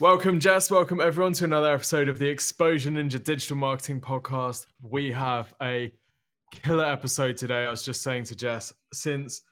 [0.00, 0.70] Welcome, Jess.
[0.70, 4.66] Welcome, everyone, to another episode of the Exposure Ninja Digital Marketing Podcast.
[4.80, 5.92] We have a
[6.52, 7.66] killer episode today.
[7.66, 9.42] I was just saying to Jess, since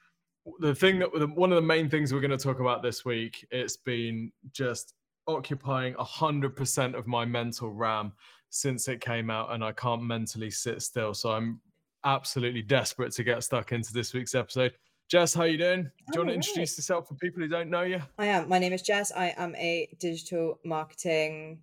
[0.61, 3.45] the thing that one of the main things we're going to talk about this week,
[3.51, 4.95] it's been just
[5.27, 8.13] occupying 100% of my mental RAM
[8.51, 11.13] since it came out, and I can't mentally sit still.
[11.13, 11.61] So I'm
[12.05, 14.75] absolutely desperate to get stuck into this week's episode.
[15.09, 15.83] Jess, how you doing?
[15.83, 18.01] Do you want to introduce yourself for people who don't know you?
[18.19, 18.49] I am.
[18.49, 19.13] My name is Jess.
[19.13, 21.61] I am a digital marketing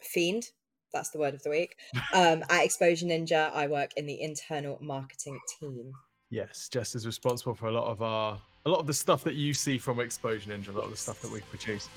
[0.00, 0.50] fiend.
[0.92, 1.76] That's the word of the week.
[2.14, 5.92] Um, at Exposure Ninja, I work in the internal marketing team.
[6.30, 9.34] Yes, Jess is responsible for a lot of our a lot of the stuff that
[9.34, 11.88] you see from Exposure Ninja, a lot of the stuff that we produce.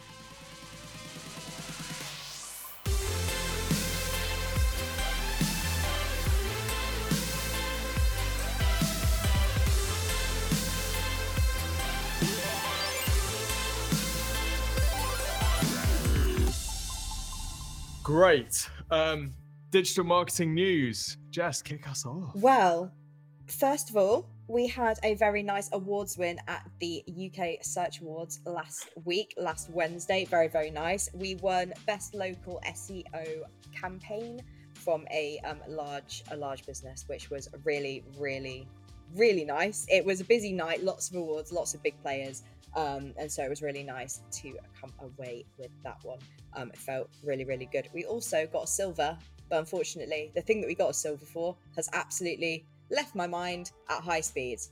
[18.10, 18.68] Great.
[18.90, 19.36] Um,
[19.70, 21.18] digital marketing news.
[21.30, 22.32] Jess, kick us off.
[22.34, 22.92] Well,
[23.46, 28.40] first of all, we had a very nice awards win at the UK Search Awards
[28.48, 30.26] last week, last Wednesday.
[30.26, 31.08] Very, very nice.
[31.14, 33.44] We won Best Local SEO
[33.80, 34.42] Campaign
[34.74, 38.68] from a um, large a large business, which was really, really,
[39.16, 39.86] really nice.
[39.88, 42.42] It was a busy night, lots of awards, lots of big players.
[42.76, 46.20] Um, and so it was really nice to come away with that one.
[46.54, 47.88] Um, it felt really, really good.
[47.94, 49.18] We also got a silver,
[49.50, 53.72] but unfortunately, the thing that we got a silver for has absolutely left my mind
[53.90, 54.72] at high speeds.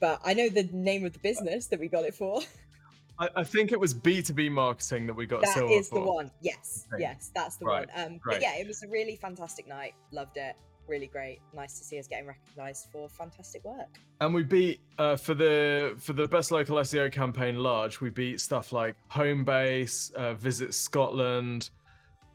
[0.00, 2.40] But I know the name of the business that we got it for.
[3.18, 5.96] I, I think it was B2B marketing that we got That silver is for.
[6.00, 6.30] the one.
[6.40, 6.86] Yes.
[6.98, 8.06] Yes, that's the Right, one.
[8.06, 8.36] Um, great.
[8.36, 9.92] but yeah, it was a really fantastic night.
[10.10, 10.56] Loved it.
[10.88, 11.40] Really great.
[11.54, 14.00] Nice to see us getting recognised for fantastic work.
[14.20, 18.00] And we beat uh, for the for the best local SEO campaign large.
[18.00, 21.70] We beat stuff like Homebase, uh, Visit Scotland,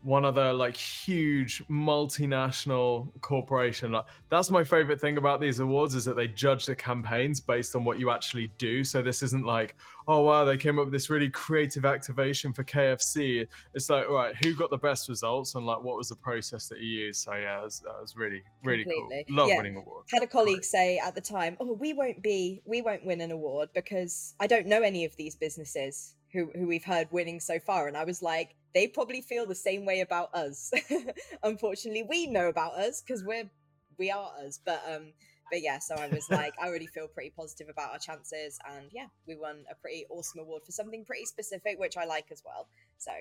[0.06, 3.92] one other like huge multinational corporation.
[3.92, 7.76] Like that's my favorite thing about these awards is that they judge the campaigns based
[7.76, 8.84] on what you actually do.
[8.84, 9.76] So this isn't like,
[10.08, 13.48] oh wow, they came up with this really creative activation for KFC.
[13.74, 16.68] It's like, all right, who got the best results and like what was the process
[16.70, 17.22] that you used?
[17.24, 19.26] So yeah, it was, that was really really Completely.
[19.28, 19.36] cool.
[19.38, 19.58] Love Yeah.
[19.58, 20.12] winning awards.
[20.12, 23.32] had a colleague say at the time, "Oh, we won't be, we won't win an
[23.32, 27.60] award because I don't know any of these businesses who who we've heard winning so
[27.60, 30.72] far." And I was like, "They probably feel the same way about us.
[31.44, 33.50] Unfortunately, we know about us because we're
[33.98, 35.14] we are us." But um,
[35.52, 38.88] but yeah, so I was like, I already feel pretty positive about our chances, and
[38.92, 42.44] yeah, we won a pretty awesome award for something pretty specific, which I like as
[42.46, 42.68] well.
[42.98, 43.12] So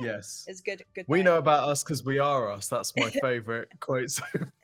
[0.00, 0.06] Yeah.
[0.16, 0.44] Yes.
[0.46, 0.82] it's good.
[0.94, 1.04] Good.
[1.08, 1.24] We night.
[1.24, 2.68] know about us because we are us.
[2.68, 4.10] That's my favorite quote.
[4.10, 4.24] So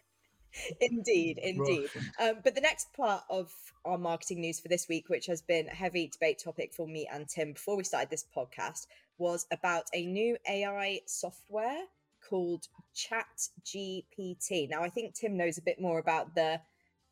[0.81, 1.89] indeed indeed.
[2.21, 3.53] Um, but the next part of
[3.85, 7.09] our marketing news for this week which has been a heavy debate topic for me
[7.13, 8.87] and tim before we started this podcast
[9.19, 11.83] was about a new ai software
[12.29, 13.27] called chat
[13.65, 16.61] gpt now i think tim knows a bit more about the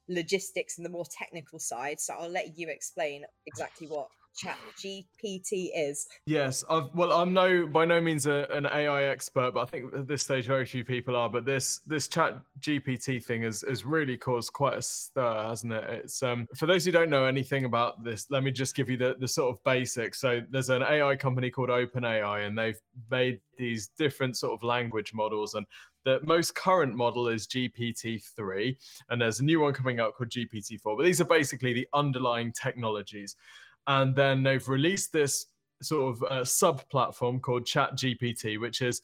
[0.08, 5.70] logistics and the more technical side so i'll let you explain exactly what chat gpt
[5.74, 9.64] is Yes, I've, well, I'm no by no means a, an AI expert, but I
[9.66, 11.28] think at this stage very few people are.
[11.28, 15.84] But this this Chat GPT thing has has really caused quite a stir, hasn't it?
[16.04, 18.96] It's um for those who don't know anything about this, let me just give you
[18.96, 20.20] the the sort of basics.
[20.20, 22.80] So there's an AI company called OpenAI, and they've
[23.10, 25.66] made these different sort of language models, and
[26.04, 28.76] the most current model is GPT-3,
[29.08, 30.96] and there's a new one coming out called GPT-4.
[30.96, 33.36] But these are basically the underlying technologies
[33.86, 35.46] and then they've released this
[35.82, 39.02] sort of uh, sub platform called chat gpt which is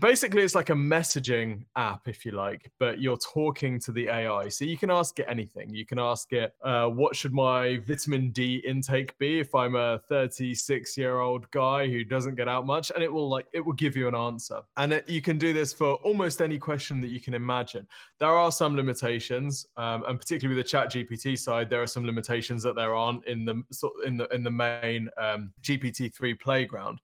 [0.00, 4.48] basically it's like a messaging app if you like but you're talking to the ai
[4.48, 5.74] so you can ask it anything.
[5.74, 10.00] You can ask it uh, what should my vitamin d intake be if i'm a
[10.08, 12.90] 36 year old guy who doesn't get out much?
[12.94, 14.60] And it will like it will give you an answer.
[14.76, 17.86] And it, you can do this for almost any question that you can imagine.
[18.18, 22.04] There are some limitations um, and particularly with the chat gpt side there are some
[22.04, 23.62] limitations that there aren't in the
[24.06, 27.00] in the in the main um, gpt-3 playground.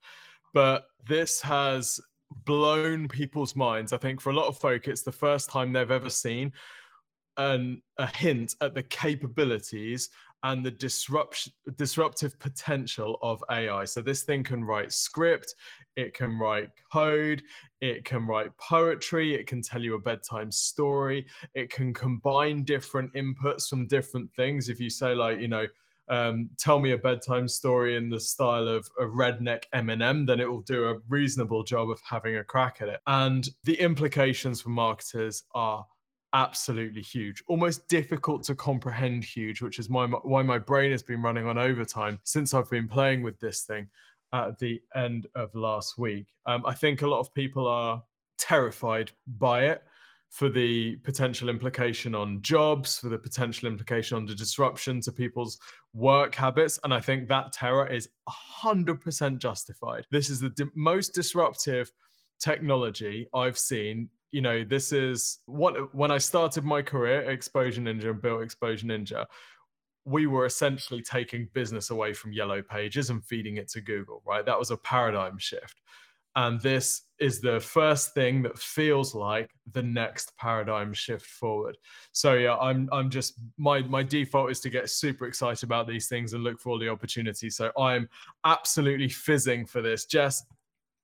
[0.54, 2.00] But this has
[2.44, 5.90] blown people's minds i think for a lot of folk it's the first time they've
[5.90, 6.52] ever seen
[7.36, 10.10] an, a hint at the capabilities
[10.44, 15.54] and the disruption disruptive potential of ai so this thing can write script
[15.96, 17.42] it can write code
[17.80, 23.12] it can write poetry it can tell you a bedtime story it can combine different
[23.14, 24.68] inputs from different things.
[24.68, 25.66] If you say like you know
[26.08, 30.50] um, tell me a bedtime story in the style of a redneck Eminem, then it
[30.50, 33.00] will do a reasonable job of having a crack at it.
[33.06, 35.86] And the implications for marketers are
[36.34, 41.22] absolutely huge, almost difficult to comprehend huge, which is my, why my brain has been
[41.22, 43.88] running on overtime since I've been playing with this thing.
[44.32, 46.26] at the end of last week.
[46.46, 48.02] Um, I think a lot of people are
[48.38, 49.82] terrified by it
[50.30, 55.58] for the potential implication on jobs, for the potential implication on the disruption to people's
[55.94, 56.78] work habits.
[56.84, 58.08] And I think that terror is
[58.62, 60.06] 100% justified.
[60.10, 61.90] This is the di- most disruptive
[62.38, 64.10] technology I've seen.
[64.30, 68.42] You know, this is what when I started my career at Exposure Ninja and built
[68.42, 69.24] Exposure Ninja,
[70.04, 74.44] we were essentially taking business away from Yellow Pages and feeding it to Google, right?
[74.44, 75.80] That was a paradigm shift.
[76.38, 81.76] And this is the first thing that feels like the next paradigm shift forward.
[82.12, 86.06] So yeah, I'm I'm just my my default is to get super excited about these
[86.06, 87.56] things and look for all the opportunities.
[87.56, 88.08] So I'm
[88.44, 90.04] absolutely fizzing for this.
[90.04, 90.44] Jess,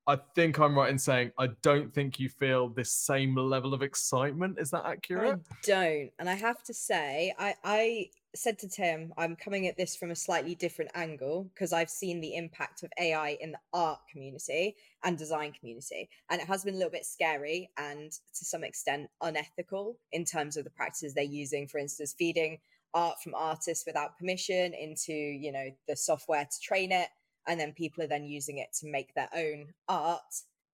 [0.06, 3.82] I think I'm right in saying I don't think you feel this same level of
[3.82, 4.60] excitement.
[4.60, 5.40] Is that accurate?
[5.50, 6.10] I don't.
[6.20, 10.10] And I have to say, I I said to Tim, I'm coming at this from
[10.10, 14.76] a slightly different angle because I've seen the impact of AI in the art community
[15.04, 16.08] and design community.
[16.30, 20.56] And it has been a little bit scary and to some extent unethical in terms
[20.56, 22.58] of the practices they're using, for instance, feeding
[22.92, 27.08] art from artists without permission into, you know, the software to train it.
[27.46, 30.22] And then people are then using it to make their own art,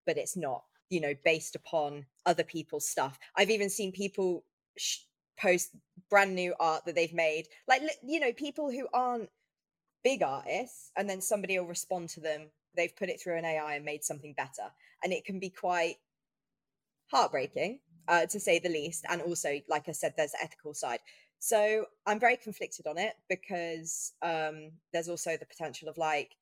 [0.06, 3.18] but it's not, you know, based upon other people's stuff.
[3.36, 4.44] I've even seen people
[4.78, 5.00] sh-
[5.40, 5.70] post
[6.08, 7.46] brand new art that they've made.
[7.68, 9.28] Like you know people who aren't
[10.02, 13.74] big artists and then somebody will respond to them they've put it through an ai
[13.74, 14.70] and made something better.
[15.02, 15.96] And it can be quite
[17.10, 21.00] heartbreaking uh, to say the least and also like i said there's the ethical side.
[21.38, 26.36] So i'm very conflicted on it because um, there's also the potential of like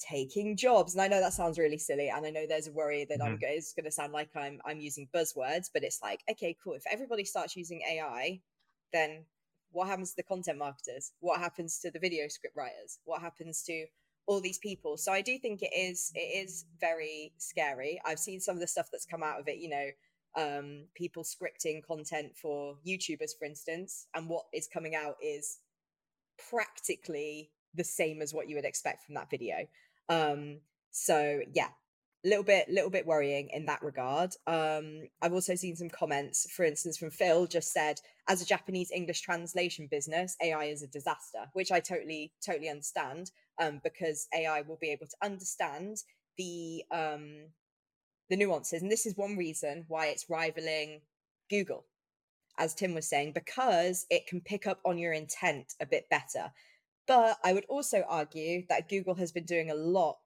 [0.00, 3.04] taking jobs and i know that sounds really silly and i know there's a worry
[3.08, 3.34] that mm-hmm.
[3.34, 6.72] i'm it's going to sound like i'm i'm using buzzwords but it's like okay cool
[6.72, 8.40] if everybody starts using ai
[8.92, 9.24] then
[9.72, 11.12] what happens to the content marketers?
[11.20, 12.98] What happens to the video script writers?
[13.04, 13.86] What happens to
[14.26, 14.96] all these people?
[14.96, 18.00] So i do think it is it is very scary.
[18.04, 19.88] I've seen some of the stuff that's come out of it you know
[20.36, 25.58] um people scripting content for youtubers for instance and what is coming out is
[26.50, 29.66] practically the same as what you would expect from that video
[30.10, 30.60] um,
[30.90, 31.68] so yeah,
[32.24, 34.34] a little bit little bit worrying in that regard.
[34.46, 37.98] Um i've also seen some comments for instance from phil just said
[38.28, 43.30] as a japanese english translation business ai is a disaster which i totally totally understand
[43.58, 45.96] um because ai will be able to understand
[46.36, 47.48] the um
[48.30, 48.80] the nuances.
[48.80, 51.00] And this is one reason why it's rivaling
[51.50, 51.84] google
[52.58, 56.52] as tim was saying because it can pick up on your intent a bit better
[57.10, 60.20] but I would also argue that Google has been doing a lot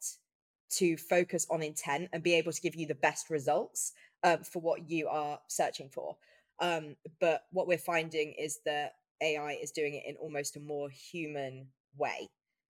[0.73, 4.61] to focus on intent and be able to give you the best results um, for
[4.61, 6.19] what you are searching for.
[6.61, 10.91] Um, but what we're finding is that AI is doing it in almost a more
[10.91, 12.29] human way.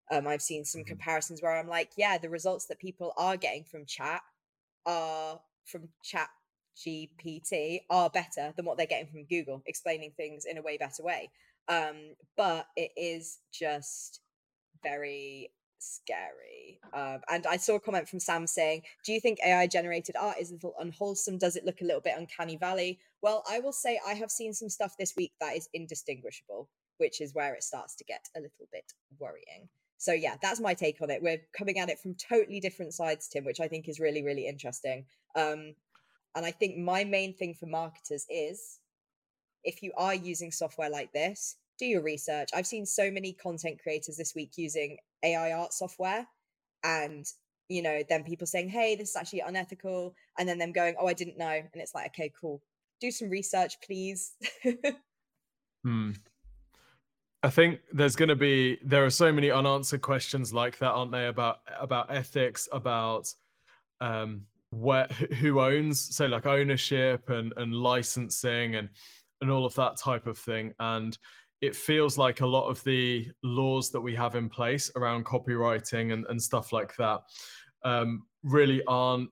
[0.09, 0.87] Um, I've seen some mm-hmm.
[0.87, 4.21] comparisons where I'm like, yeah, the results that people are getting from chat
[4.85, 6.29] are from chat
[6.77, 11.03] GPT are better than what they're getting from Google, explaining things in a way better
[11.03, 11.31] way.
[11.67, 14.21] Um, but it is just
[14.83, 16.79] very scary.
[16.93, 20.37] Um, and I saw a comment from Sam saying, Do you think AI generated art
[20.39, 21.37] is a little unwholesome?
[21.37, 22.99] Does it look a little bit uncanny valley?
[23.21, 27.21] Well, I will say I have seen some stuff this week that is indistinguishable, which
[27.21, 29.69] is where it starts to get a little bit worrying.
[29.97, 31.23] So, yeah, that's my take on it.
[31.23, 34.47] We're coming at it from totally different sides, Tim, which I think is really, really
[34.47, 35.05] interesting.
[35.35, 35.75] Um,
[36.35, 38.79] and I think my main thing for marketers is
[39.65, 42.49] if you are using software like this, do your research.
[42.53, 46.25] I've seen so many content creators this week using AI art software
[46.83, 47.25] and
[47.67, 51.07] you know, then people saying, "Hey, this is actually unethical," and then them going, "Oh,
[51.07, 52.61] I didn't know," and it's like, "Okay, cool.
[53.01, 54.33] Do some research, please."
[55.83, 56.11] hmm.
[57.43, 61.11] I think there's going to be there are so many unanswered questions like that, aren't
[61.11, 61.27] they?
[61.27, 63.33] About about ethics, about
[64.01, 68.89] um, where who owns, so like ownership and and licensing and
[69.41, 70.73] and all of that type of thing.
[70.79, 71.17] And
[71.61, 76.13] it feels like a lot of the laws that we have in place around copywriting
[76.13, 77.21] and, and stuff like that
[77.83, 79.29] um, really aren't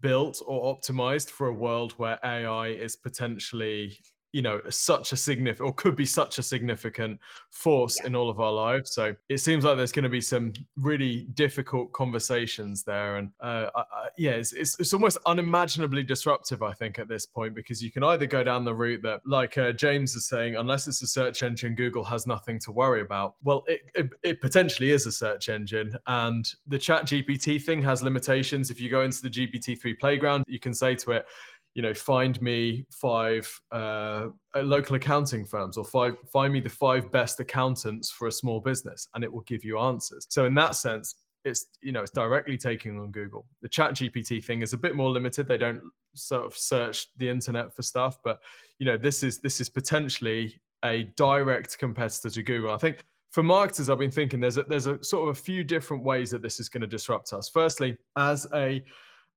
[0.00, 3.98] built or optimized for a world where AI is potentially
[4.32, 7.18] you know such a significant or could be such a significant
[7.50, 8.08] force yeah.
[8.08, 8.92] in all of our lives.
[8.92, 13.66] So it seems like there's going to be some really difficult conversations there and uh,
[13.74, 13.84] I,
[14.16, 18.02] yeah it's, it's, it's, almost unimaginably disruptive i think at this point because you can
[18.02, 21.42] either go down the route that like uh, james is saying unless it's a search
[21.42, 23.34] engine google has nothing to worry about.
[23.42, 28.02] Well it, it, it potentially is a search engine and the chat gpt thing has
[28.02, 28.70] limitations.
[28.70, 31.26] If you go into the gpt-3 playground you can say to it
[31.74, 37.10] you know, find me five uh, local accounting firms or five, find me the five
[37.12, 40.26] best accountants for a small business, and it will give you answers.
[40.28, 43.46] So in that sense, it's you know it's directly taking on Google.
[43.62, 45.46] The Chat GPT thing is a bit more limited.
[45.46, 45.80] They don't
[46.14, 48.40] sort of search the internet for stuff, but
[48.78, 52.72] you know this is this is potentially a direct competitor to Google.
[52.72, 55.62] I think for marketers, I've been thinking there's a, there's a sort of a few
[55.62, 57.48] different ways that this is going to disrupt us.
[57.48, 58.82] Firstly, as a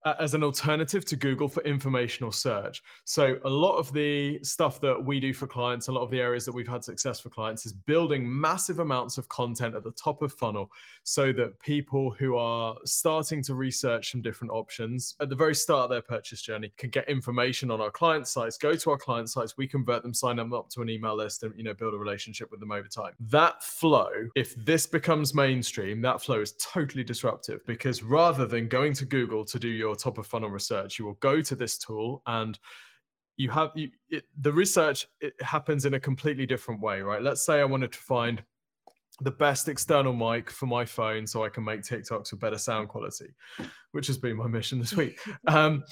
[0.06, 2.84] as an alternative to Google for informational search.
[3.06, 6.20] So a lot of the stuff that we do for clients, a lot of the
[6.20, 9.92] areas that we've had success for clients is building massive amounts of content at the
[9.92, 10.70] top of funnel
[11.04, 15.86] so that people who are starting to research some different options at the very start
[15.86, 19.30] of their purchase journey can get information on our client sites, go to our client
[19.30, 21.94] sites, we convert them, sign them up to an email list and you know build
[21.94, 23.14] a relationship with them over time.
[23.20, 28.94] That flow, if this becomes mainstream, that flow is totally disruptive because rather than going
[28.94, 32.22] to Google to do your top of funnel research, you will go to this tool
[32.28, 32.58] and
[33.38, 37.22] you have you, it, the research it happens in a completely different way, right?
[37.22, 38.44] Let's say I wanted to find
[39.22, 42.90] the best external mic for my phone so I can make TikToks with better sound
[42.90, 43.34] quality,
[43.92, 45.20] which has been my mission this week.
[45.48, 45.84] Um,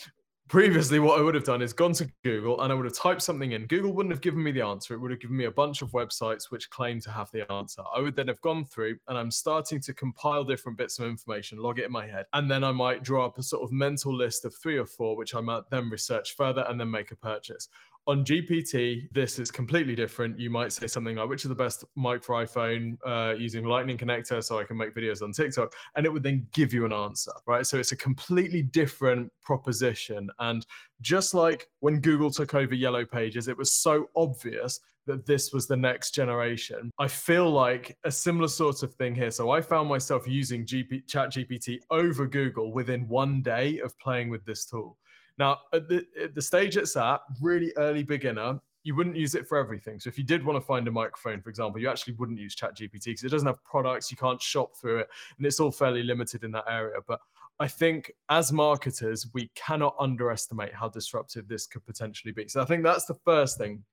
[0.51, 3.21] previously what i would have done is gone to google and i would have typed
[3.21, 3.65] something in.
[3.67, 4.93] Google wouldn't have given me the answer.
[4.93, 7.81] It would have given me a bunch of websites which claim to have the answer.
[7.95, 11.57] I would then have gone through and i'm starting to compile different bits of information
[11.57, 14.13] log it in my head and then i might draw up a sort of mental
[14.13, 17.15] list of three or four which i might then research further and then make a
[17.15, 17.69] purchase
[18.07, 20.39] on GPT, this is completely different.
[20.39, 23.97] You might say something like, which is the best mic for iPhone uh, using Lightning
[23.97, 25.73] connector so I can make videos on TikTok?
[25.95, 27.65] And it would then give you an answer, right?
[27.65, 30.29] So it's a completely different proposition.
[30.39, 30.65] And
[31.01, 35.67] just like when Google took over Yellow Pages, it was so obvious that this was
[35.67, 36.91] the next generation.
[36.99, 39.31] I feel like a similar sort of thing here.
[39.31, 44.29] So I found myself using GP, Chat GPT over Google within one day of playing
[44.29, 44.97] with this tool.
[45.41, 49.47] Now, at the, at the stage it's at, really early beginner, you wouldn't use it
[49.47, 49.99] for everything.
[49.99, 52.55] So if you did want to find a microphone, for example, you actually wouldn't use
[52.55, 56.03] ChatGPT because it doesn't have products, you can't shop through it, and it's all fairly
[56.03, 56.97] limited in that area.
[57.07, 57.21] But
[57.59, 62.47] I think as marketers, we cannot underestimate how disruptive this could potentially be.
[62.47, 63.83] So I think that's the first thing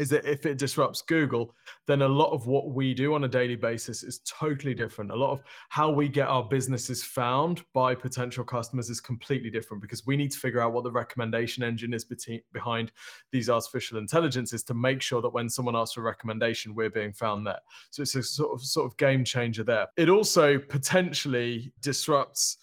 [0.00, 1.54] is that if it disrupts Google,
[1.86, 5.10] then a lot of what we do on a daily basis is totally different.
[5.10, 9.82] A lot of how we get our businesses found by potential customers is completely different
[9.82, 12.06] because we need to figure out what the recommendation engine is
[12.54, 12.92] behind
[13.30, 17.12] these artificial intelligences to make sure that when someone asks for a recommendation, we're being
[17.12, 17.60] found there.
[17.90, 19.86] So it's a sort of sort of game changer there.
[19.98, 22.56] It also potentially disrupts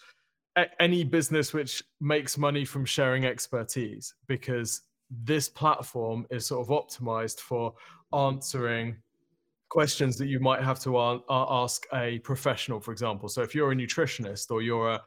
[0.80, 4.82] any business which makes money from sharing expertise because
[5.24, 7.74] this platform is sort of optimized for
[8.14, 8.96] answering
[9.70, 10.98] questions that you might have to
[11.30, 13.28] ask a professional for example.
[13.28, 15.02] So if you're a nutritionist or you're a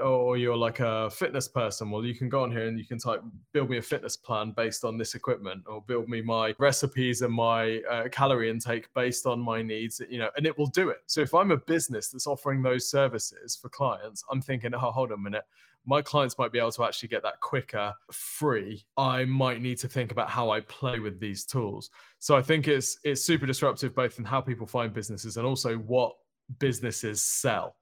[0.00, 2.98] or you're like a fitness person well you can go on here and you can
[2.98, 7.22] type build me a fitness plan based on this equipment or build me my recipes
[7.22, 10.90] and my uh, calorie intake based on my needs you know and it will do
[10.90, 10.98] it.
[11.06, 15.10] So if i'm a business that's offering those services for clients i'm thinking oh hold
[15.10, 15.44] on a minute.
[15.86, 18.86] My clients might be able to actually get that quicker free.
[18.96, 21.90] I might need to think about how i play with these tools.
[22.20, 25.76] So i think it's it's super disruptive both in how people find businesses and also
[25.78, 26.14] what
[26.58, 27.74] businesses sell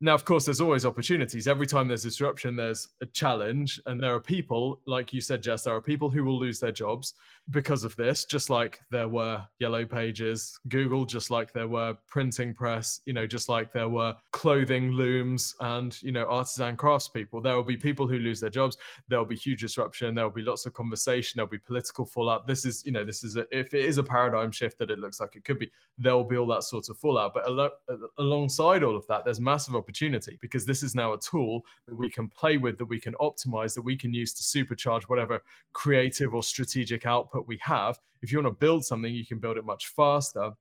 [0.00, 1.48] now, of course, there's always opportunities.
[1.48, 3.80] Every time there's disruption, there's a challenge.
[3.86, 6.72] And there are people, like you said, Jess, there are people who will lose their
[6.72, 7.14] jobs
[7.50, 12.52] because of this, just like there were Yellow Pages, Google, just like there were printing
[12.52, 17.42] press, you know, just like there were clothing looms and, you know, artisan craftspeople.
[17.42, 18.76] There will be people who lose their jobs.
[19.08, 20.14] There will be huge disruption.
[20.14, 21.38] There will be lots of conversation.
[21.38, 22.48] There'll be political fallout.
[22.48, 24.98] This is, you know, this is, a, if it is a paradigm shift that it
[24.98, 27.32] looks like it could be, there will be all that sort of fallout.
[27.32, 31.18] But al- uh, alongside all of that, there's massive opportunity because this is now a
[31.18, 34.42] tool that we can play with, that we can optimize, that we can use to
[34.42, 35.40] supercharge whatever
[35.72, 37.98] creative or strategic output we have.
[38.22, 40.52] If you want to build something, you can build it much faster.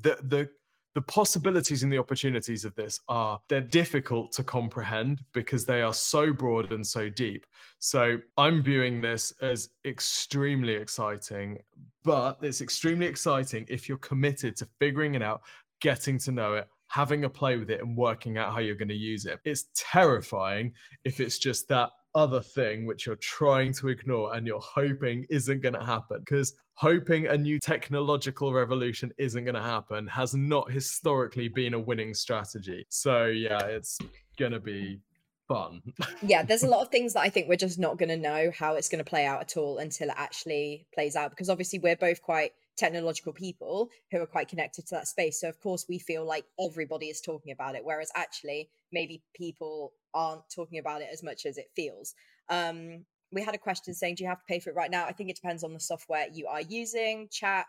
[0.00, 0.48] The the
[0.94, 5.94] the possibilities and the opportunities of this are they're difficult to comprehend because they are
[5.94, 7.46] so broad and so deep
[7.78, 11.58] so i'm viewing this as extremely exciting
[12.02, 15.42] but it's extremely exciting if you're committed to figuring it out
[15.80, 18.88] getting to know it having a play with it and working out how you're going
[18.88, 19.38] to use it.
[19.44, 20.72] It's terrifying
[21.04, 25.60] if it's just that other thing which you're trying to ignore and you're hoping isn't
[25.62, 30.70] going to happen because hoping a new technological revolution isn't going to happen has not
[30.70, 32.86] historically been a winning strategy.
[32.88, 33.98] So, yeah, it's
[34.38, 35.00] going to be
[35.48, 35.82] fun.
[36.22, 38.52] yeah, there's a lot of things that I think we're just not going to know
[38.56, 41.78] how it's going to play out at all until it actually plays out because obviously
[41.78, 45.40] we're both quite technological people who are quite connected to that space.
[45.40, 49.92] So of course we feel like everybody is talking about it, whereas actually maybe people
[50.14, 52.14] aren't talking about it as much as it feels.
[52.48, 55.04] Um, we had a question saying, "Do you have to pay for it right now?"
[55.04, 57.28] I think it depends on the software you are using.
[57.30, 57.66] Chat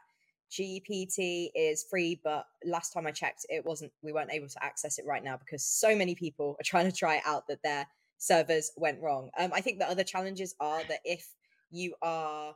[0.51, 3.91] GPT is free, but last time I checked, it wasn't.
[4.01, 6.95] We weren't able to access it right now because so many people are trying to
[6.95, 9.29] try it out that their servers went wrong.
[9.37, 11.25] Um, I think the other challenges are that if
[11.71, 12.55] you are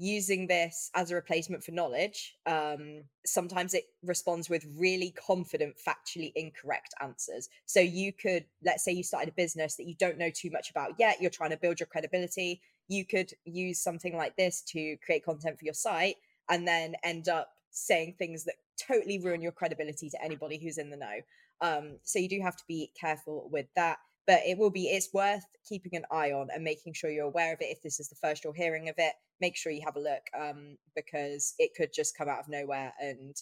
[0.00, 6.32] using this as a replacement for knowledge, um, sometimes it responds with really confident, factually
[6.34, 7.50] incorrect answers.
[7.66, 10.70] So you could, let's say you started a business that you don't know too much
[10.70, 12.62] about yet, you're trying to build your credibility.
[12.88, 16.16] You could use something like this to create content for your site
[16.48, 20.88] and then end up saying things that totally ruin your credibility to anybody who's in
[20.88, 21.20] the know.
[21.60, 23.98] Um, so you do have to be careful with that
[24.30, 27.52] but it will be it's worth keeping an eye on and making sure you're aware
[27.52, 27.64] of it.
[27.64, 30.22] If this is the first you're hearing of it make sure you have a look
[30.38, 33.34] um, because it could just come out of nowhere and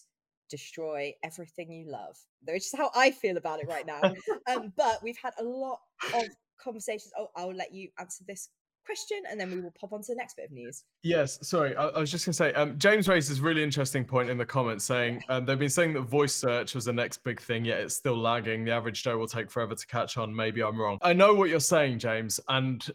[0.49, 2.16] destroy everything you love.
[2.47, 4.00] Which is how i feel about it right now.
[4.50, 5.80] Um, but we've had a lot
[6.14, 6.25] of
[6.62, 7.12] conversations.
[7.18, 8.49] Oh i'll let you answer this
[8.88, 10.85] question and then we will pop on to the next bit of news.
[11.02, 11.76] Yes, sorry.
[11.76, 14.38] I, I was just going to say, um, James raised this really interesting point in
[14.38, 17.66] the comments saying um, they've been saying that voice search was the next big thing,
[17.66, 18.64] yet it's still lagging.
[18.64, 20.35] The average Joe will take forever to catch on.
[20.35, 20.99] Maybe I'm wrong.
[21.02, 22.40] I know what you're saying, James.
[22.49, 22.88] And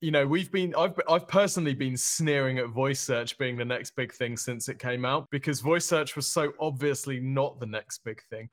[0.00, 3.96] you know we've been i've i've personally been sneering at voice search being the next
[3.96, 8.04] big thing since it came out because voice search was so obviously not the next
[8.04, 8.48] big thing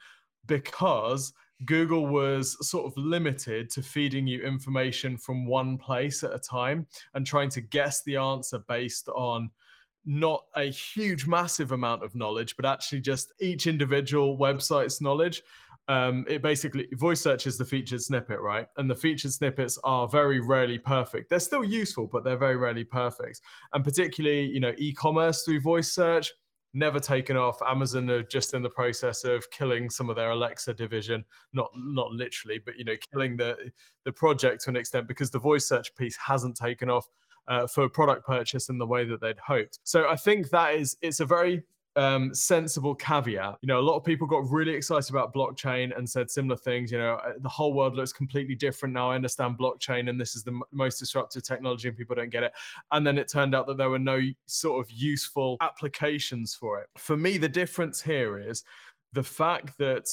[0.47, 6.39] because Google was sort of limited to feeding you information from one place at a
[6.39, 9.49] time and trying to guess the answer based on
[10.05, 15.41] not a huge, massive amount of knowledge, but actually just each individual website's knowledge.
[15.87, 18.67] Um, it basically voice search is the featured snippet, right?
[18.77, 21.29] And the featured snippets are very rarely perfect.
[21.29, 23.41] They're still useful, but they're very rarely perfect.
[23.73, 26.33] And particularly, you know, e-commerce through voice search
[26.75, 27.59] never taken off.
[27.61, 32.11] Amazon are just in the process of killing some of their Alexa division, not not
[32.11, 33.71] literally, but you know, killing the
[34.03, 37.07] the project to an extent because the voice search piece hasn't taken off
[37.47, 39.79] uh, for product purchase in the way that they'd hoped.
[39.83, 41.63] So I think that is it's a very
[41.95, 43.57] um, sensible caveat.
[43.61, 46.91] You know, a lot of people got really excited about blockchain and said similar things.
[46.91, 49.11] You know, uh, the whole world looks completely different now.
[49.11, 52.43] I understand blockchain and this is the m- most disruptive technology and people don't get
[52.43, 52.53] it.
[52.91, 56.87] And then it turned out that there were no sort of useful applications for it.
[56.97, 58.63] For me, the difference here is
[59.13, 60.07] the fact that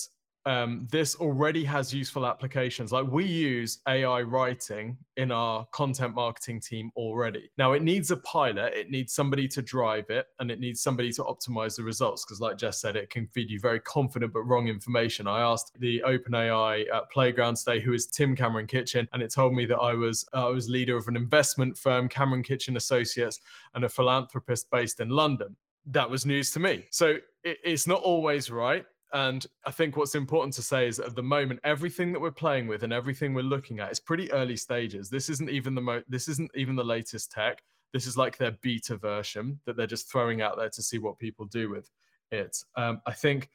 [0.45, 2.93] um, this already has useful applications.
[2.93, 7.51] Like we use AI writing in our content marketing team already.
[7.59, 11.13] Now it needs a pilot, it needs somebody to drive it, and it needs somebody
[11.13, 12.25] to optimize the results.
[12.25, 15.27] Because, like Jess said, it can feed you very confident but wrong information.
[15.27, 19.55] I asked the OpenAI uh, playground today, who is Tim Cameron Kitchen, and it told
[19.55, 23.41] me that I was uh, I was leader of an investment firm, Cameron Kitchen Associates,
[23.75, 25.57] and a philanthropist based in London.
[25.87, 26.85] That was news to me.
[26.91, 31.15] So it, it's not always right and I think what's important to say is at
[31.15, 34.57] the moment, everything that we're playing with and everything we're looking at is pretty early
[34.57, 35.11] stages.
[35.11, 37.63] This isn't even the mo- this isn't even the latest tech.
[37.93, 41.19] This is like their beta version that they're just throwing out there to see what
[41.19, 41.91] people do with
[42.31, 42.57] it.
[42.77, 43.51] Um, I think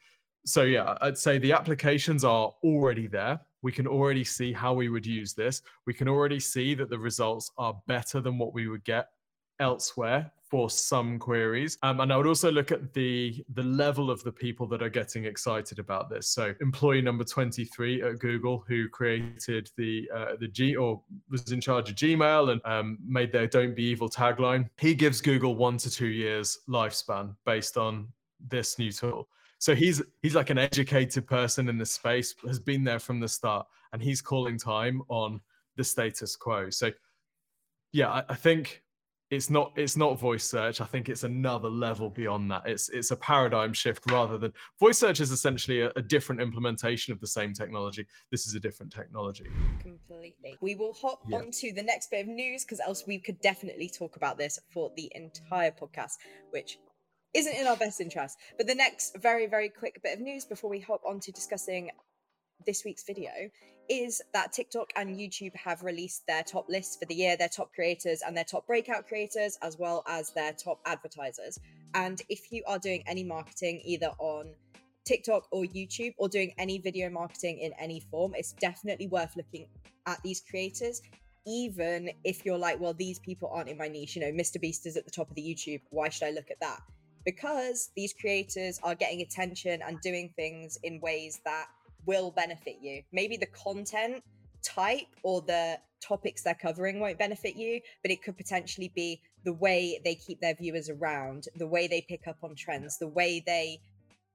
[0.46, 0.62] so.
[0.62, 3.40] Yeah, I'd say the applications are already there.
[3.62, 5.62] We can already see how we would use this.
[5.86, 9.08] We can already see that the results are better than what we would get
[9.60, 11.76] elsewhere for some queries.
[11.82, 14.88] Um, and I would also look at the the level of the people that are
[14.88, 16.28] getting excited about this.
[16.28, 21.60] So employee number 23 at Google, who created the uh, the G or was in
[21.60, 24.68] charge of Gmail and um, made their "Don't Be Evil" tagline.
[24.78, 28.08] He gives Google one to two years lifespan based on
[28.48, 29.28] this new tool.
[29.58, 33.28] So he's he's like an educated person in the space, has been there from the
[33.28, 35.40] start, and he's calling time on
[35.76, 36.70] the status quo.
[36.70, 36.90] So
[37.92, 38.82] yeah, I, I think
[39.30, 40.80] it's not it's not voice search.
[40.80, 42.62] I think it's another level beyond that.
[42.66, 47.12] It's it's a paradigm shift rather than voice search is essentially a, a, different implementation
[47.12, 48.06] of the same technology.
[48.30, 49.46] This is a different technology.
[49.80, 50.56] Completely.
[50.62, 51.38] We will hop yeah.
[51.38, 54.58] on to the next bit of news because else we could definitely talk about this
[54.72, 56.14] for the entire podcast
[56.50, 56.78] which
[57.34, 58.38] isn't in our best interest.
[58.56, 61.90] But the next very very quick bit of news before we hop on to discussing
[62.66, 63.30] this week's video
[63.88, 67.72] is that TikTok and YouTube have released their top lists for the year, their top
[67.74, 71.58] creators and their top breakout creators, as well as their top advertisers.
[71.94, 74.52] And if you are doing any marketing either on
[75.04, 79.66] TikTok or YouTube or doing any video marketing in any form, it's definitely worth looking
[80.06, 81.00] at these creators.
[81.46, 84.60] Even if you're like, well, these people aren't in my niche, you know, Mr.
[84.60, 85.80] Beast is at the top of the YouTube.
[85.90, 86.80] Why should I look at that?
[87.24, 91.68] Because these creators are getting attention and doing things in ways that
[92.06, 93.02] will benefit you.
[93.12, 94.22] Maybe the content
[94.62, 99.52] type or the topics they're covering won't benefit you, but it could potentially be the
[99.52, 103.42] way they keep their viewers around, the way they pick up on trends, the way
[103.44, 103.80] they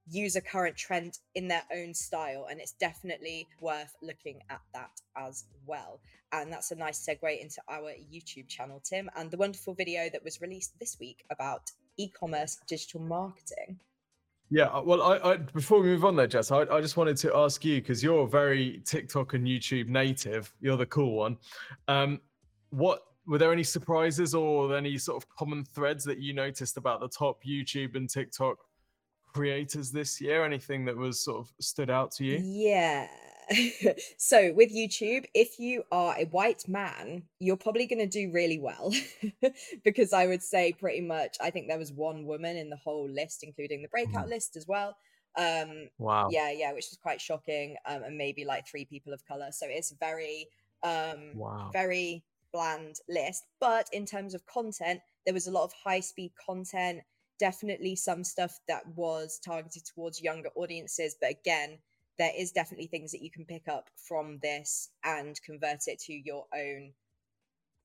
[0.09, 2.47] use a current trend in their own style.
[2.49, 5.99] And it's definitely worth looking at that as well.
[6.31, 10.23] And that's a nice segue into our YouTube channel, Tim, and the wonderful video that
[10.23, 13.79] was released this week about e-commerce digital marketing.
[14.53, 17.17] Yeah, uh, well, I, I, before we move on there, Jess, I, I just wanted
[17.17, 20.53] to ask you because you're very TikTok and YouTube native.
[20.61, 21.37] You're the cool one.
[21.87, 22.21] Um,
[22.69, 26.99] what were there any surprises or any sort of common threads that you noticed about
[26.99, 28.57] the top YouTube and TikTok
[29.33, 30.45] creators this year?
[30.45, 32.39] Anything that was sort of stood out to you?
[32.43, 33.07] Yeah.
[34.17, 38.59] so with YouTube, if you are a white man, you're probably going to do really
[38.59, 38.93] well
[39.83, 43.09] because I would say pretty much I think there was one woman in the whole
[43.09, 44.29] list including the breakout mm.
[44.29, 44.95] list as well.
[45.37, 46.29] Um wow.
[46.31, 49.49] Yeah, yeah, which is quite shocking um and maybe like three people of color.
[49.51, 50.47] So it's very
[50.83, 51.69] um wow.
[51.73, 56.31] very bland list, but in terms of content, there was a lot of high speed
[56.45, 57.01] content
[57.39, 61.77] definitely some stuff that was targeted towards younger audiences but again
[62.17, 66.13] there is definitely things that you can pick up from this and convert it to
[66.13, 66.93] your own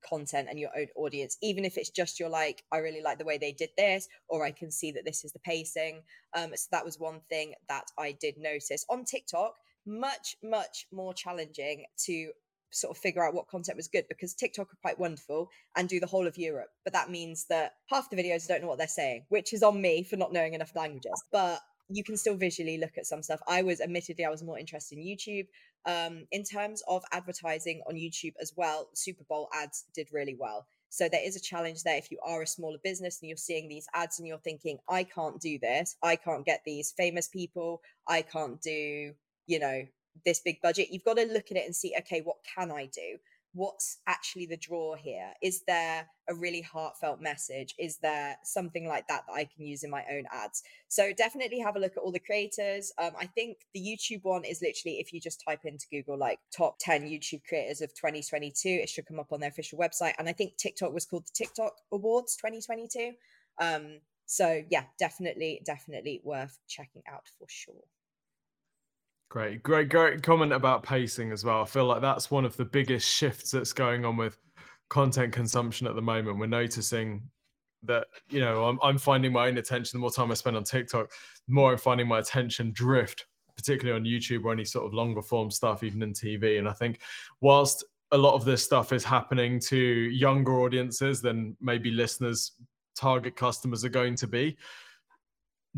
[0.08, 3.24] content and your own audience even if it's just you're like i really like the
[3.24, 6.02] way they did this or i can see that this is the pacing
[6.36, 11.12] um so that was one thing that i did notice on tiktok much much more
[11.12, 12.30] challenging to
[12.70, 16.00] sort of figure out what content was good because TikTok are quite wonderful and do
[16.00, 16.68] the whole of Europe.
[16.84, 19.80] But that means that half the videos don't know what they're saying, which is on
[19.80, 21.22] me for not knowing enough languages.
[21.32, 23.40] But you can still visually look at some stuff.
[23.48, 25.46] I was admittedly I was more interested in YouTube.
[25.86, 30.66] Um, in terms of advertising on YouTube as well, Super Bowl ads did really well.
[30.90, 33.68] So there is a challenge there if you are a smaller business and you're seeing
[33.68, 35.96] these ads and you're thinking, I can't do this.
[36.02, 37.82] I can't get these famous people.
[38.06, 39.12] I can't do,
[39.46, 39.84] you know,
[40.24, 42.86] this big budget you've got to look at it and see okay what can i
[42.86, 43.16] do
[43.58, 45.32] what's actually the draw here?
[45.42, 47.74] Is there a really heartfelt message?
[47.76, 50.62] Is there something like that that i can use in my own ads?
[50.86, 52.92] So definitely have a look at all the creators.
[52.98, 56.38] Um, i think the youtube one is literally if you just type into google like
[56.56, 60.14] top 10 youtube creators of 2022 it should come up on their official website.
[60.18, 63.12] And i think tiktok was called the tiktok awards 2022
[63.60, 67.84] um, so yeah definitely definitely worth checking out for sure
[69.30, 71.60] Great, great, great comment about pacing as well.
[71.60, 74.38] I feel like that's one of the biggest shifts that's going on with
[74.88, 76.38] content consumption at the moment.
[76.38, 77.28] We're noticing
[77.82, 79.98] that, you know, I'm, I'm finding my own attention.
[79.98, 81.10] The more time I spend on TikTok,
[81.46, 85.20] the more I'm finding my attention drift, particularly on YouTube or any sort of longer
[85.20, 86.58] form stuff, even in TV.
[86.58, 87.00] And I think
[87.42, 92.52] whilst a lot of this stuff is happening to younger audiences than maybe listeners,
[92.96, 94.56] target customers are going to be,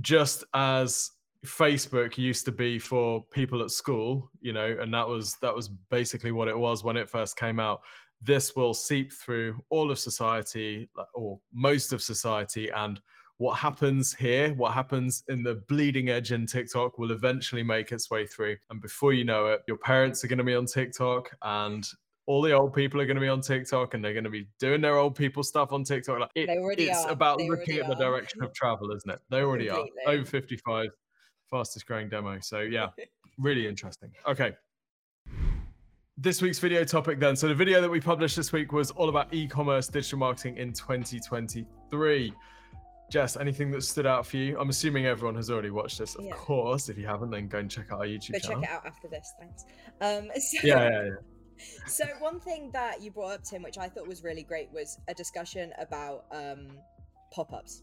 [0.01, 1.11] just as
[1.45, 5.69] Facebook used to be for people at school, you know, and that was that was
[5.69, 7.81] basically what it was when it first came out.
[8.23, 13.01] This will seep through all of society or most of society and
[13.39, 18.11] what happens here, what happens in the bleeding edge in TikTok will eventually make its
[18.11, 18.59] way through.
[18.69, 21.89] And before you know it, your parents are going to be on TikTok and
[22.27, 24.47] all the old people are going to be on TikTok and they're going to be
[24.59, 26.21] doing their old people stuff on TikTok.
[26.21, 27.13] Like it, it's are.
[27.13, 29.21] about they looking at the direction of travel, isn't it?
[29.31, 30.03] They already Completely.
[30.05, 30.91] are over 55
[31.51, 32.39] fastest growing demo.
[32.41, 32.89] So yeah,
[33.39, 34.13] really interesting.
[34.27, 34.53] Okay.
[36.17, 37.35] This week's video topic then.
[37.35, 40.73] So the video that we published this week was all about e-commerce digital marketing in
[40.73, 42.33] 2023.
[43.11, 44.59] Jess, anything that stood out for you?
[44.61, 46.33] I'm assuming everyone has already watched this, of yeah.
[46.33, 46.89] course.
[46.89, 48.61] If you haven't, then go and check out our YouTube go channel.
[48.61, 49.65] check it out after this, thanks.
[50.01, 51.11] Um, so, yeah, yeah, yeah.
[51.87, 54.99] So one thing that you brought up, Tim, which I thought was really great, was
[55.09, 56.69] a discussion about um,
[57.33, 57.83] pop-ups.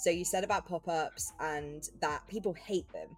[0.00, 3.08] So you said about pop ups and that people hate them.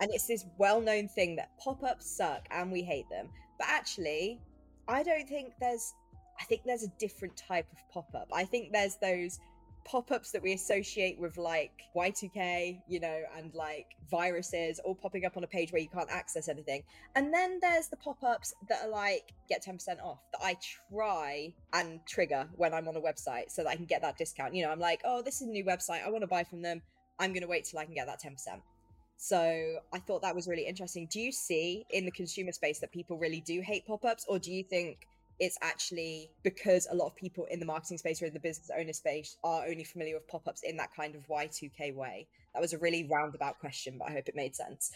[0.00, 3.28] And it's this well known thing that pop ups suck and we hate them.
[3.58, 4.40] But actually,
[4.88, 5.92] I don't think there's,
[6.40, 8.28] I think there's a different type of pop up.
[8.32, 9.38] I think there's those
[9.84, 15.36] pop-ups that we associate with like Y2K, you know, and like viruses all popping up
[15.36, 16.82] on a page where you can't access anything.
[17.16, 20.56] And then there's the pop-ups that are like get 10% off that I
[20.92, 24.54] try and trigger when I'm on a website so that I can get that discount.
[24.54, 26.04] You know, I'm like, oh, this is a new website.
[26.04, 26.82] I want to buy from them.
[27.18, 28.36] I'm going to wait till I can get that 10%.
[29.16, 31.06] So I thought that was really interesting.
[31.10, 34.50] Do you see in the consumer space that people really do hate pop-ups or do
[34.50, 35.06] you think
[35.40, 38.70] it's actually because a lot of people in the marketing space or in the business
[38.78, 42.28] owner space are only familiar with pop-ups in that kind of Y2K way.
[42.54, 44.92] That was a really roundabout question, but I hope it made sense.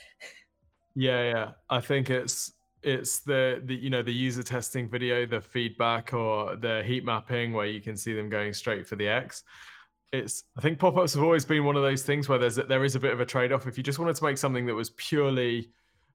[0.95, 1.51] Yeah, yeah.
[1.71, 2.53] I think it's
[2.83, 7.53] it's the, the you know the user testing video, the feedback or the heat mapping
[7.53, 9.43] where you can see them going straight for the X.
[10.13, 12.95] It's I think pop-ups have always been one of those things where there's there is
[12.95, 13.67] a bit of a trade-off.
[13.67, 15.71] If you just wanted to make something that was purely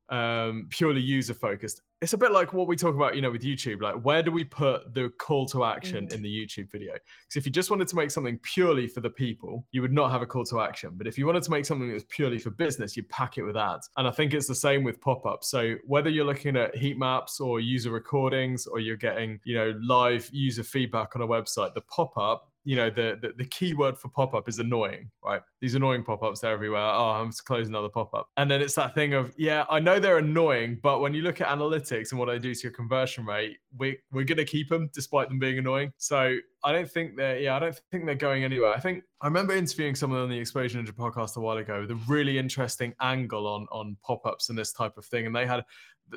[0.10, 1.82] um, purely user focused.
[2.02, 3.82] It's a bit like what we talk about, you know, with YouTube.
[3.82, 6.14] Like, where do we put the call to action mm.
[6.14, 6.94] in the YouTube video?
[6.94, 10.10] Because if you just wanted to make something purely for the people, you would not
[10.10, 10.92] have a call to action.
[10.96, 13.44] But if you wanted to make something that was purely for business, you pack it
[13.44, 13.90] with ads.
[13.98, 15.50] And I think it's the same with pop ups.
[15.52, 19.74] So whether you're looking at heat maps or user recordings, or you're getting, you know,
[19.82, 23.98] live user feedback on a website, the pop up you know the, the the keyword
[23.98, 25.42] for pop-up is annoying right?
[25.62, 26.82] These annoying pop-ups are everywhere.
[26.82, 28.30] Oh i'm just closing another pop-up.
[28.38, 31.42] And then it's that thing of yeah i know they're annoying but when you look
[31.42, 34.90] at analytics and what they do to your conversion rate we, we're to keep them
[34.94, 35.92] despite them being annoying.
[35.98, 38.74] So i don't think they're yeah i don't think they're going anywhere.
[38.74, 41.92] I think i remember interviewing someone on the exposure ninja podcast a while ago with
[41.92, 45.64] a really interesting angle on on pop-ups and this type of thing and they had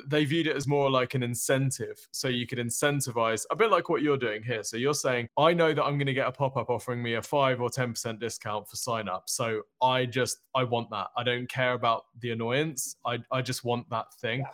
[0.07, 2.07] they viewed it as more like an incentive.
[2.11, 4.63] So you could incentivize a bit like what you're doing here.
[4.63, 7.15] So you're saying, I know that I'm going to get a pop up offering me
[7.15, 9.23] a five or 10% discount for sign up.
[9.27, 11.07] So I just, I want that.
[11.17, 12.95] I don't care about the annoyance.
[13.05, 14.39] I, I just want that thing.
[14.41, 14.47] Yeah.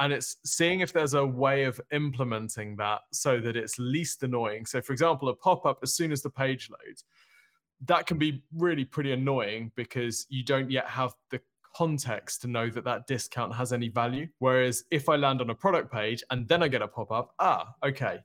[0.00, 4.66] And it's seeing if there's a way of implementing that so that it's least annoying.
[4.66, 7.04] So, for example, a pop up as soon as the page loads,
[7.86, 11.40] that can be really pretty annoying because you don't yet have the
[11.76, 14.28] context to know that that discount has any value.
[14.38, 17.34] Whereas if I land on a product page and then I get a pop up,
[17.38, 18.20] ah, okay.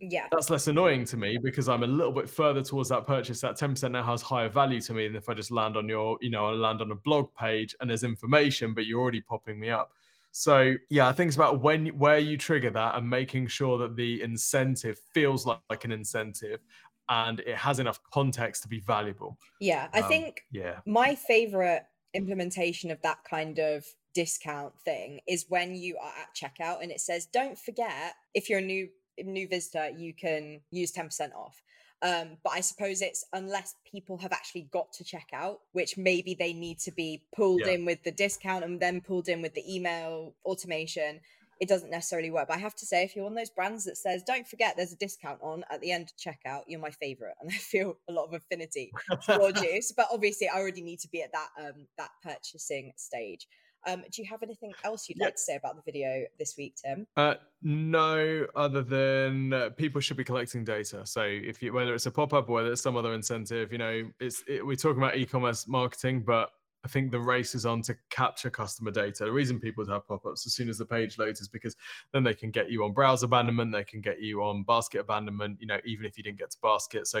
[0.00, 0.26] Yeah.
[0.30, 3.40] That's less annoying to me because I'm a little bit further towards that purchase.
[3.40, 6.18] That 10% now has higher value to me than if I just land on your,
[6.20, 9.58] you know, I land on a blog page and there's information, but you're already popping
[9.58, 9.90] me up.
[10.30, 13.96] So yeah, I think it's about when where you trigger that and making sure that
[13.96, 16.60] the incentive feels like, like an incentive
[17.08, 19.38] and it has enough context to be valuable.
[19.60, 20.80] Yeah, I um, think yeah.
[20.86, 21.84] my favorite
[22.18, 27.00] implementation of that kind of discount thing is when you are at checkout and it
[27.00, 28.88] says don't forget if you're a new
[29.24, 31.62] new visitor you can use 10% off
[32.00, 36.52] um, but I suppose it's unless people have actually got to checkout, which maybe they
[36.52, 37.72] need to be pulled yeah.
[37.72, 41.20] in with the discount and then pulled in with the email automation
[41.60, 42.48] it doesn't necessarily work.
[42.48, 44.76] But I have to say, if you're one of those brands that says, don't forget
[44.76, 47.34] there's a discount on at the end of checkout, you're my favorite.
[47.40, 48.92] And I feel a lot of affinity
[49.22, 49.80] towards you.
[49.96, 53.46] But obviously, I already need to be at that um, that purchasing stage.
[53.86, 55.26] Um, do you have anything else you'd yep.
[55.26, 57.06] like to say about the video this week, Tim?
[57.16, 61.06] Uh, no, other than uh, people should be collecting data.
[61.06, 63.78] So if you, whether it's a pop up or whether it's some other incentive, you
[63.78, 66.50] know, it's it, we're talking about e-commerce marketing, but
[66.88, 69.24] I think the race is on to capture customer data.
[69.24, 71.76] The reason people have pop-ups as soon as the page loads is because
[72.14, 75.58] then they can get you on browse abandonment, they can get you on basket abandonment,
[75.60, 77.06] you know, even if you didn't get to basket.
[77.06, 77.20] So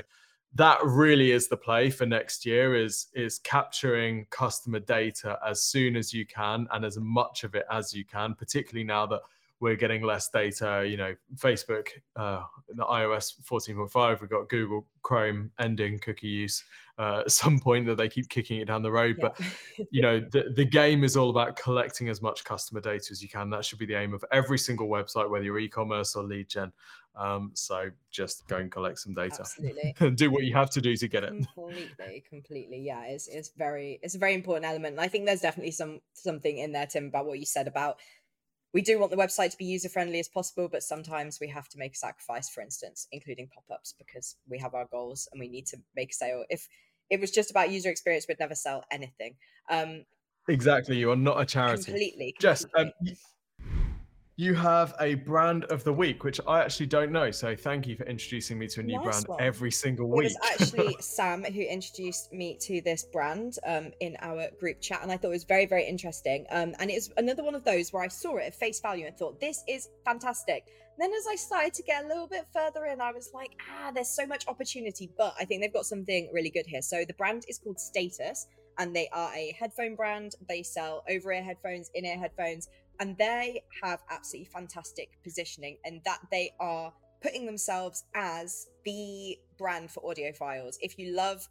[0.54, 5.96] that really is the play for next year is is capturing customer data as soon
[5.96, 9.20] as you can and as much of it as you can, particularly now that
[9.60, 10.86] we're getting less data.
[10.88, 16.64] You know, Facebook, uh, the iOS 14.5, we've got Google Chrome ending cookie use
[16.98, 19.16] uh, at some point that they keep kicking it down the road.
[19.18, 19.28] Yeah.
[19.28, 23.22] But you know, the, the game is all about collecting as much customer data as
[23.22, 23.50] you can.
[23.50, 26.72] That should be the aim of every single website, whether you're e-commerce or lead gen.
[27.16, 29.44] Um, so just go and collect some data
[30.00, 31.30] and do what you have to do to get it.
[31.30, 32.80] Completely, completely.
[32.80, 34.92] Yeah, it's it's very it's a very important element.
[34.92, 37.98] And I think there's definitely some something in there, Tim, about what you said about
[38.74, 41.68] we do want the website to be user friendly as possible, but sometimes we have
[41.70, 45.40] to make a sacrifice, for instance, including pop ups, because we have our goals and
[45.40, 46.44] we need to make a sale.
[46.50, 46.68] If
[47.10, 49.36] it was just about user experience, we'd never sell anything.
[49.70, 50.04] Um,
[50.48, 50.98] exactly.
[50.98, 51.84] You are not a charity.
[51.84, 52.34] Completely.
[52.38, 52.92] Jess, um,
[54.38, 57.32] you have a brand of the week, which I actually don't know.
[57.32, 59.40] So thank you for introducing me to a new nice brand one.
[59.40, 60.30] every single week.
[60.30, 65.02] It was actually Sam who introduced me to this brand um, in our group chat,
[65.02, 66.46] and I thought it was very, very interesting.
[66.52, 69.06] Um, and it was another one of those where I saw it at face value
[69.06, 70.68] and thought, this is fantastic.
[70.98, 73.90] then as I started to get a little bit further in, I was like, ah,
[73.92, 76.82] there's so much opportunity, but I think they've got something really good here.
[76.82, 78.46] So the brand is called Status,
[78.78, 80.36] and they are a headphone brand.
[80.48, 82.68] They sell over-ear headphones, in-ear headphones
[83.00, 89.90] and they have absolutely fantastic positioning and that they are putting themselves as the brand
[89.90, 90.76] for audiophiles.
[90.80, 91.48] If you love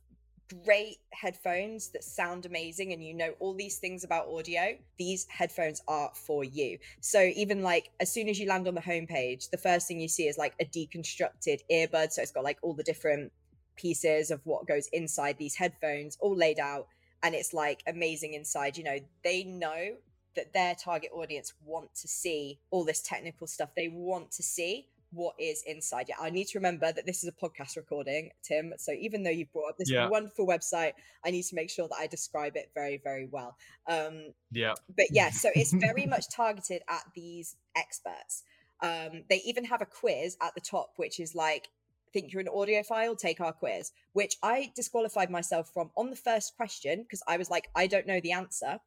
[0.64, 5.82] great headphones that sound amazing and you know all these things about audio, these headphones
[5.88, 6.78] are for you.
[7.02, 10.08] So even like as soon as you land on the homepage, the first thing you
[10.08, 12.12] see is like a deconstructed earbud.
[12.12, 13.32] So it's got like all the different
[13.76, 16.88] pieces of what goes inside these headphones all laid out
[17.24, 18.78] and it's like amazing inside.
[18.78, 19.96] You know, they know
[20.38, 23.70] that their target audience want to see all this technical stuff.
[23.76, 26.06] They want to see what is inside.
[26.10, 28.74] Yeah, I need to remember that this is a podcast recording, Tim.
[28.78, 30.08] So even though you've brought up this yeah.
[30.08, 30.94] wonderful website,
[31.26, 33.58] I need to make sure that I describe it very, very well.
[33.88, 34.74] Um, yeah.
[34.96, 38.44] But yeah, so it's very much targeted at these experts.
[38.82, 41.70] Um, they even have a quiz at the top, which is like,
[42.14, 46.56] think you're an audiophile, take our quiz, which I disqualified myself from on the first
[46.56, 48.80] question because I was like, I don't know the answer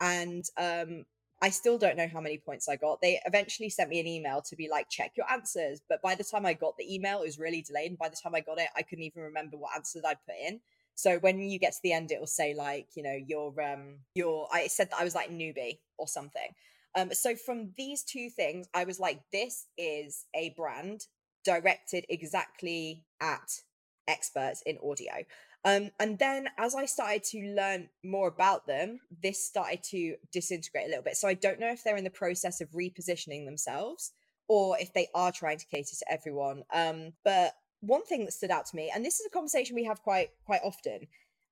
[0.00, 1.04] and um
[1.42, 3.02] I still don't know how many points I got.
[3.02, 5.82] They eventually sent me an email to be like, check your answers.
[5.86, 7.90] But by the time I got the email, it was really delayed.
[7.90, 10.34] And by the time I got it, I couldn't even remember what answers I'd put
[10.42, 10.60] in.
[10.94, 13.98] So when you get to the end, it will say like, you know, your um
[14.14, 16.48] your I said that I was like newbie or something.
[16.96, 21.02] Um, so from these two things, I was like, this is a brand
[21.44, 23.60] directed exactly at
[24.08, 25.24] experts in audio.
[25.64, 30.86] Um, and then as I started to learn more about them, this started to disintegrate
[30.86, 31.16] a little bit.
[31.16, 34.12] So I don't know if they're in the process of repositioning themselves
[34.46, 36.62] or if they are trying to cater to everyone.
[36.72, 39.84] Um, but one thing that stood out to me, and this is a conversation we
[39.84, 41.08] have quite quite often,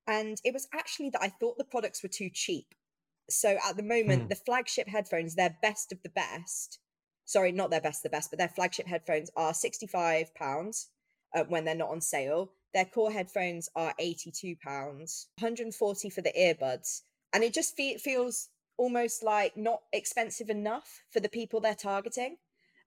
[0.07, 2.73] and it was actually that I thought the products were too cheap.
[3.29, 4.27] So at the moment, hmm.
[4.29, 6.79] the flagship headphones, they're best of the best.
[7.25, 10.87] Sorry, not their best of the best, but their flagship headphones are sixty-five pounds
[11.35, 12.51] uh, when they're not on sale.
[12.73, 17.01] Their core headphones are eighty-two pounds, one hundred and forty for the earbuds,
[17.33, 22.37] and it just fe- feels almost like not expensive enough for the people they're targeting.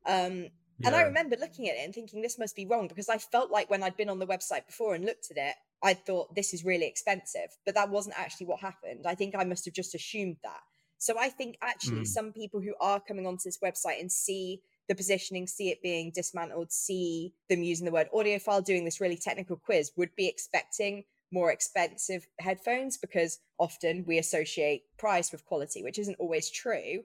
[0.07, 0.49] Um,
[0.81, 0.87] yeah.
[0.87, 3.51] And I remember looking at it and thinking this must be wrong because I felt
[3.51, 6.53] like when I'd been on the website before and looked at it, I thought this
[6.53, 9.07] is really expensive, but that wasn't actually what happened.
[9.07, 10.61] I think I must have just assumed that.
[10.99, 12.07] So I think actually mm.
[12.07, 16.11] some people who are coming onto this website and see the positioning, see it being
[16.15, 21.05] dismantled, see them using the word audiophile, doing this really technical quiz, would be expecting
[21.31, 27.03] more expensive headphones because often we associate price with quality, which isn't always true.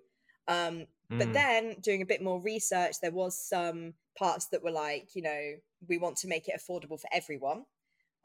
[0.48, 1.20] Um, mm.
[1.20, 5.22] But then doing a bit more research, there was some parts that were like, you
[5.22, 5.54] know,
[5.90, 7.66] we want to make it affordable for everyone.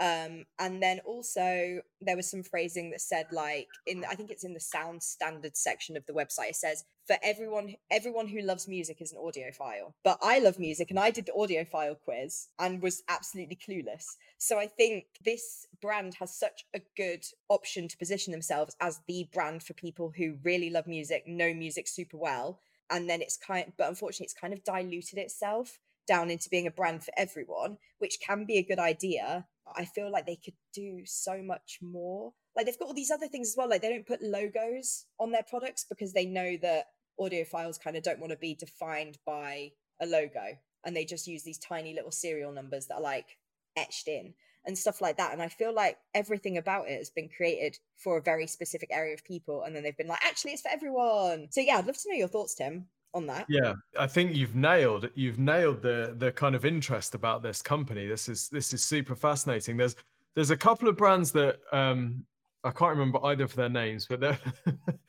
[0.01, 4.45] Um, and then also there was some phrasing that said like in I think it's
[4.45, 6.51] in the sound standards section of the website.
[6.51, 9.95] It says for everyone everyone who loves music is an audiophile.
[10.05, 14.05] But I love music and I did the audiophile quiz and was absolutely clueless.
[14.39, 19.29] So I think this brand has such a good option to position themselves as the
[19.33, 22.61] brand for people who really love music, know music super well.
[22.89, 26.73] And then it's kind but unfortunately it's kind of diluted itself down into being a
[26.73, 29.47] brand for everyone, which can be a good idea.
[29.79, 32.33] I feel like they could do so much more.
[32.57, 33.69] Like they've got all these other things as well.
[33.69, 36.87] Like they don't put logos on their products because they know that
[37.21, 40.59] audiophiles kind of don't want to be defined by a logo.
[40.85, 43.39] And they just use these tiny little serial numbers that are like
[43.77, 44.35] etched in
[44.67, 45.33] and stuff like that.
[45.33, 49.15] And I feel like everything about it has been created for a very specific area
[49.15, 49.63] of people.
[49.63, 51.49] And then they've been like, actually, it's for everyone.
[51.53, 52.87] So yeah, I'd love to know your thoughts, Tim
[53.19, 53.47] on that.
[53.49, 58.07] Yeah, I think you've nailed you've nailed the the kind of interest about this company.
[58.07, 59.77] This is this is super fascinating.
[59.77, 59.97] There's
[60.35, 62.25] there's a couple of brands that um
[62.65, 64.39] I can't remember either of their names, but there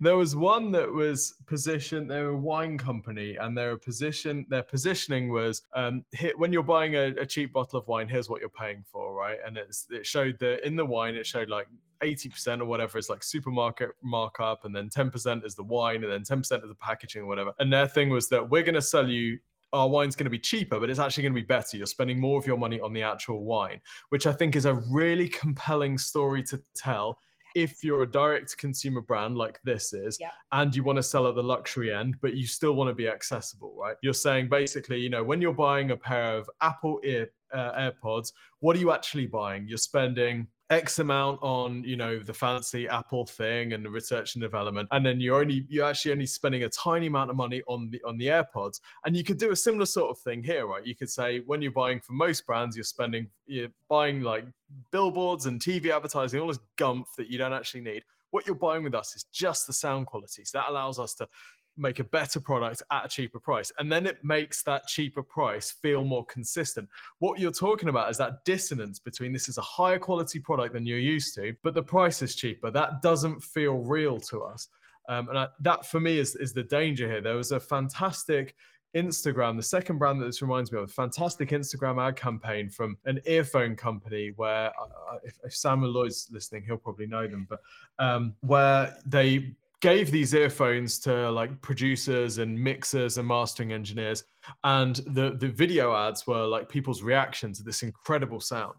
[0.00, 2.10] there was one that was positioned.
[2.10, 6.62] They were a wine company, and their position their positioning was um hit, when you're
[6.62, 8.08] buying a, a cheap bottle of wine.
[8.08, 9.38] Here's what you're paying for, right?
[9.46, 11.66] And it's it showed that in the wine it showed like
[12.02, 16.22] 80% or whatever is like supermarket markup, and then 10% is the wine, and then
[16.22, 17.52] 10% is the packaging or whatever.
[17.58, 19.38] And their thing was that we're going to sell you
[19.72, 21.76] our wine's going to be cheaper, but it's actually going to be better.
[21.76, 24.74] You're spending more of your money on the actual wine, which I think is a
[24.74, 27.18] really compelling story to tell
[27.54, 30.30] if you're a direct consumer brand like this is yeah.
[30.52, 33.08] and you want to sell at the luxury end but you still want to be
[33.08, 37.30] accessible right you're saying basically you know when you're buying a pair of apple ear
[37.52, 42.32] uh, airpods what are you actually buying you're spending X amount on, you know, the
[42.32, 46.26] fancy Apple thing and the research and development, and then you're only you're actually only
[46.26, 48.80] spending a tiny amount of money on the on the AirPods.
[49.04, 50.86] And you could do a similar sort of thing here, right?
[50.86, 54.44] You could say when you're buying for most brands, you're spending you're buying like
[54.92, 58.04] billboards and TV advertising, all this gump that you don't actually need.
[58.30, 60.44] What you're buying with us is just the sound quality.
[60.44, 61.28] So that allows us to
[61.80, 63.72] make a better product at a cheaper price.
[63.78, 66.88] And then it makes that cheaper price feel more consistent.
[67.18, 70.86] What you're talking about is that dissonance between this is a higher quality product than
[70.86, 72.70] you're used to, but the price is cheaper.
[72.70, 74.68] That doesn't feel real to us.
[75.08, 77.20] Um, and I, that for me is, is the danger here.
[77.20, 78.54] There was a fantastic
[78.94, 82.96] Instagram, the second brand that this reminds me of, a fantastic Instagram ad campaign from
[83.04, 87.60] an earphone company where, uh, if, if Samuel Lloyd's listening, he'll probably know them, but
[87.98, 94.24] um, where they gave these earphones to like producers and mixers and mastering engineers
[94.64, 98.74] and the the video ads were like people's reaction to this incredible sound.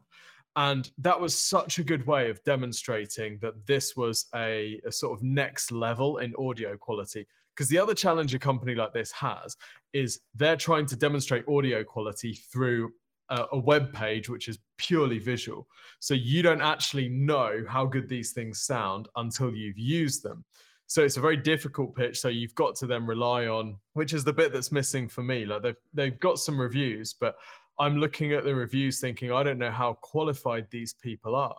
[0.57, 5.17] And that was such a good way of demonstrating that this was a, a sort
[5.17, 7.25] of next level in audio quality.
[7.55, 9.55] Because the other challenge a company like this has
[9.93, 12.91] is they're trying to demonstrate audio quality through
[13.29, 15.67] a, a web page which is purely visual.
[15.99, 20.43] So you don't actually know how good these things sound until you've used them
[20.91, 22.19] so it's a very difficult pitch.
[22.19, 25.45] So you've got to then rely on, which is the bit that's missing for me.
[25.45, 27.37] Like they've they've got some reviews, but
[27.79, 31.55] I'm looking at the reviews thinking I don't know how qualified these people are.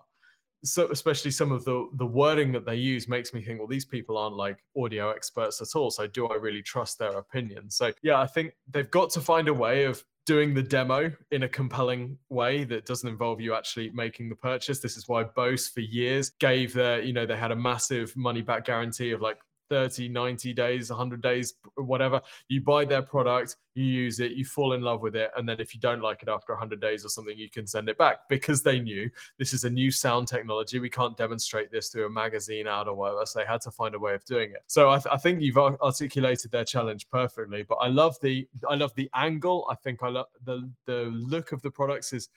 [0.64, 3.86] So especially some of the the wording that they use makes me think, well, these
[3.86, 5.90] people aren't like audio experts at all.
[5.90, 7.70] So do I really trust their opinion?
[7.70, 11.42] So yeah, I think they've got to find a way of doing the demo in
[11.42, 14.78] a compelling way that doesn't involve you actually making the purchase.
[14.78, 18.42] This is why Bose for years gave their, you know, they had a massive money
[18.42, 19.38] back guarantee of like
[19.72, 22.20] 30, 90 days, 100 days, whatever.
[22.48, 25.30] You buy their product, you use it, you fall in love with it.
[25.34, 27.88] And then if you don't like it after 100 days or something, you can send
[27.88, 29.08] it back because they knew
[29.38, 30.78] this is a new sound technology.
[30.78, 33.24] We can't demonstrate this through a magazine ad or whatever.
[33.24, 34.62] So they had to find a way of doing it.
[34.66, 37.62] So I, th- I think you've articulated their challenge perfectly.
[37.62, 39.66] But I love the I love the angle.
[39.70, 42.28] I think I love the the look of the products is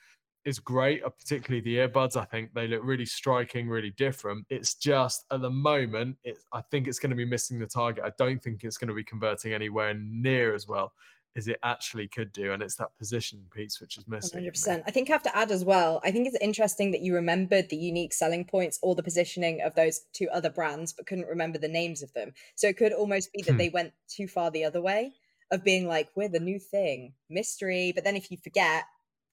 [0.46, 2.16] is great, uh, particularly the earbuds.
[2.16, 4.46] I think they look really striking, really different.
[4.48, 8.04] It's just at the moment, it, I think it's going to be missing the target.
[8.04, 10.92] I don't think it's going to be converting anywhere near as well
[11.36, 12.52] as it actually could do.
[12.52, 14.42] And it's that position piece which is missing.
[14.42, 14.84] 100%.
[14.86, 17.68] I think I have to add as well, I think it's interesting that you remembered
[17.68, 21.58] the unique selling points or the positioning of those two other brands, but couldn't remember
[21.58, 22.32] the names of them.
[22.54, 23.58] So it could almost be that hmm.
[23.58, 25.12] they went too far the other way
[25.50, 27.92] of being like, we're the new thing, mystery.
[27.94, 28.84] But then if you forget,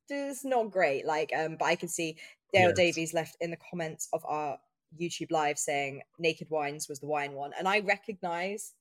[0.09, 1.05] it's not great.
[1.05, 2.17] Like, um, but I can see
[2.53, 2.77] Dale yes.
[2.77, 4.57] Davies left in the comments of our
[4.99, 7.51] YouTube live saying Naked Wines was the wine one.
[7.57, 8.73] And I recognize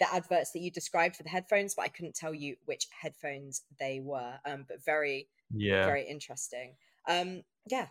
[0.00, 3.62] the adverts that you described for the headphones, but I couldn't tell you which headphones
[3.78, 4.34] they were.
[4.46, 6.76] Um, but very, yeah, very interesting.
[7.08, 7.86] Um, yeah.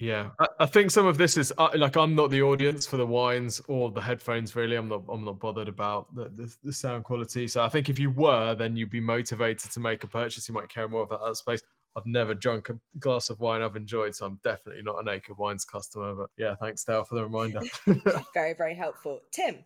[0.00, 2.96] Yeah, I, I think some of this is uh, like I'm not the audience for
[2.96, 4.54] the wines or the headphones.
[4.54, 5.02] Really, I'm not.
[5.08, 7.48] I'm not bothered about the, the, the sound quality.
[7.48, 10.48] So I think if you were, then you'd be motivated to make a purchase.
[10.48, 11.62] You might care more about that space.
[11.98, 15.36] I've never drunk a glass of wine I've enjoyed, so I'm definitely not a Naked
[15.36, 16.14] Wines customer.
[16.14, 17.60] But yeah, thanks, Dale, for the reminder.
[18.34, 19.20] very, very helpful.
[19.32, 19.64] Tim,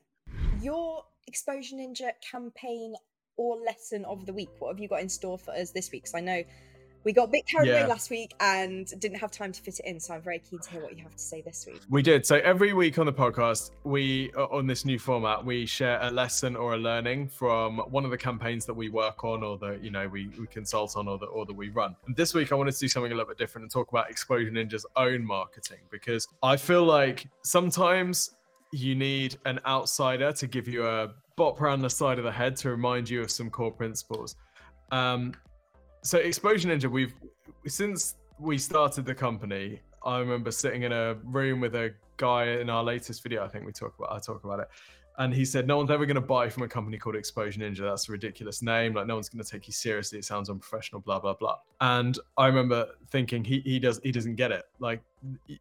[0.61, 2.95] your Exposure Ninja campaign
[3.37, 6.05] or lesson of the week, what have you got in store for us this week?
[6.05, 6.43] Because I know
[7.05, 7.81] we got a bit carried yeah.
[7.81, 10.01] away last week and didn't have time to fit it in.
[10.01, 11.81] So I'm very keen to hear what you have to say this week.
[11.89, 12.25] We did.
[12.27, 16.11] So every week on the podcast, we uh, on this new format, we share a
[16.11, 19.83] lesson or a learning from one of the campaigns that we work on, or that
[19.83, 21.97] you know we, we consult on, or that or that we run.
[22.07, 24.11] And this week, I wanted to do something a little bit different and talk about
[24.11, 28.33] Exposure Ninja's own marketing because I feel like sometimes
[28.73, 32.57] you need an outsider to give you a bop around the side of the head
[32.57, 34.37] to remind you of some core principles.
[34.91, 35.35] Um,
[36.03, 37.15] so Exposure Ninja, we've
[37.67, 42.69] since we started the company, I remember sitting in a room with a guy in
[42.69, 43.45] our latest video.
[43.45, 44.69] I think we talk about I talk about it,
[45.19, 47.83] and he said no one's ever going to buy from a company called Exposure Ninja.
[47.83, 48.95] That's a ridiculous name.
[48.95, 50.19] Like no one's going to take you seriously.
[50.19, 51.01] It sounds unprofessional.
[51.03, 51.59] Blah blah blah.
[51.81, 54.65] And I remember thinking he he does he doesn't get it.
[54.81, 55.01] Like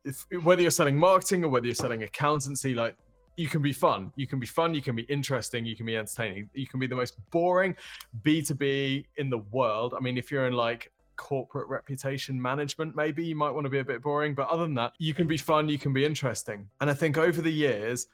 [0.03, 2.95] if, whether you're selling marketing or whether you're selling accountancy, like
[3.41, 4.11] you can be fun.
[4.15, 4.73] You can be fun.
[4.75, 5.65] You can be interesting.
[5.65, 6.49] You can be entertaining.
[6.53, 7.75] You can be the most boring
[8.23, 9.95] B2B in the world.
[9.97, 13.79] I mean, if you're in like corporate reputation management, maybe you might want to be
[13.79, 14.35] a bit boring.
[14.35, 15.69] But other than that, you can be fun.
[15.69, 16.67] You can be interesting.
[16.81, 18.07] And I think over the years,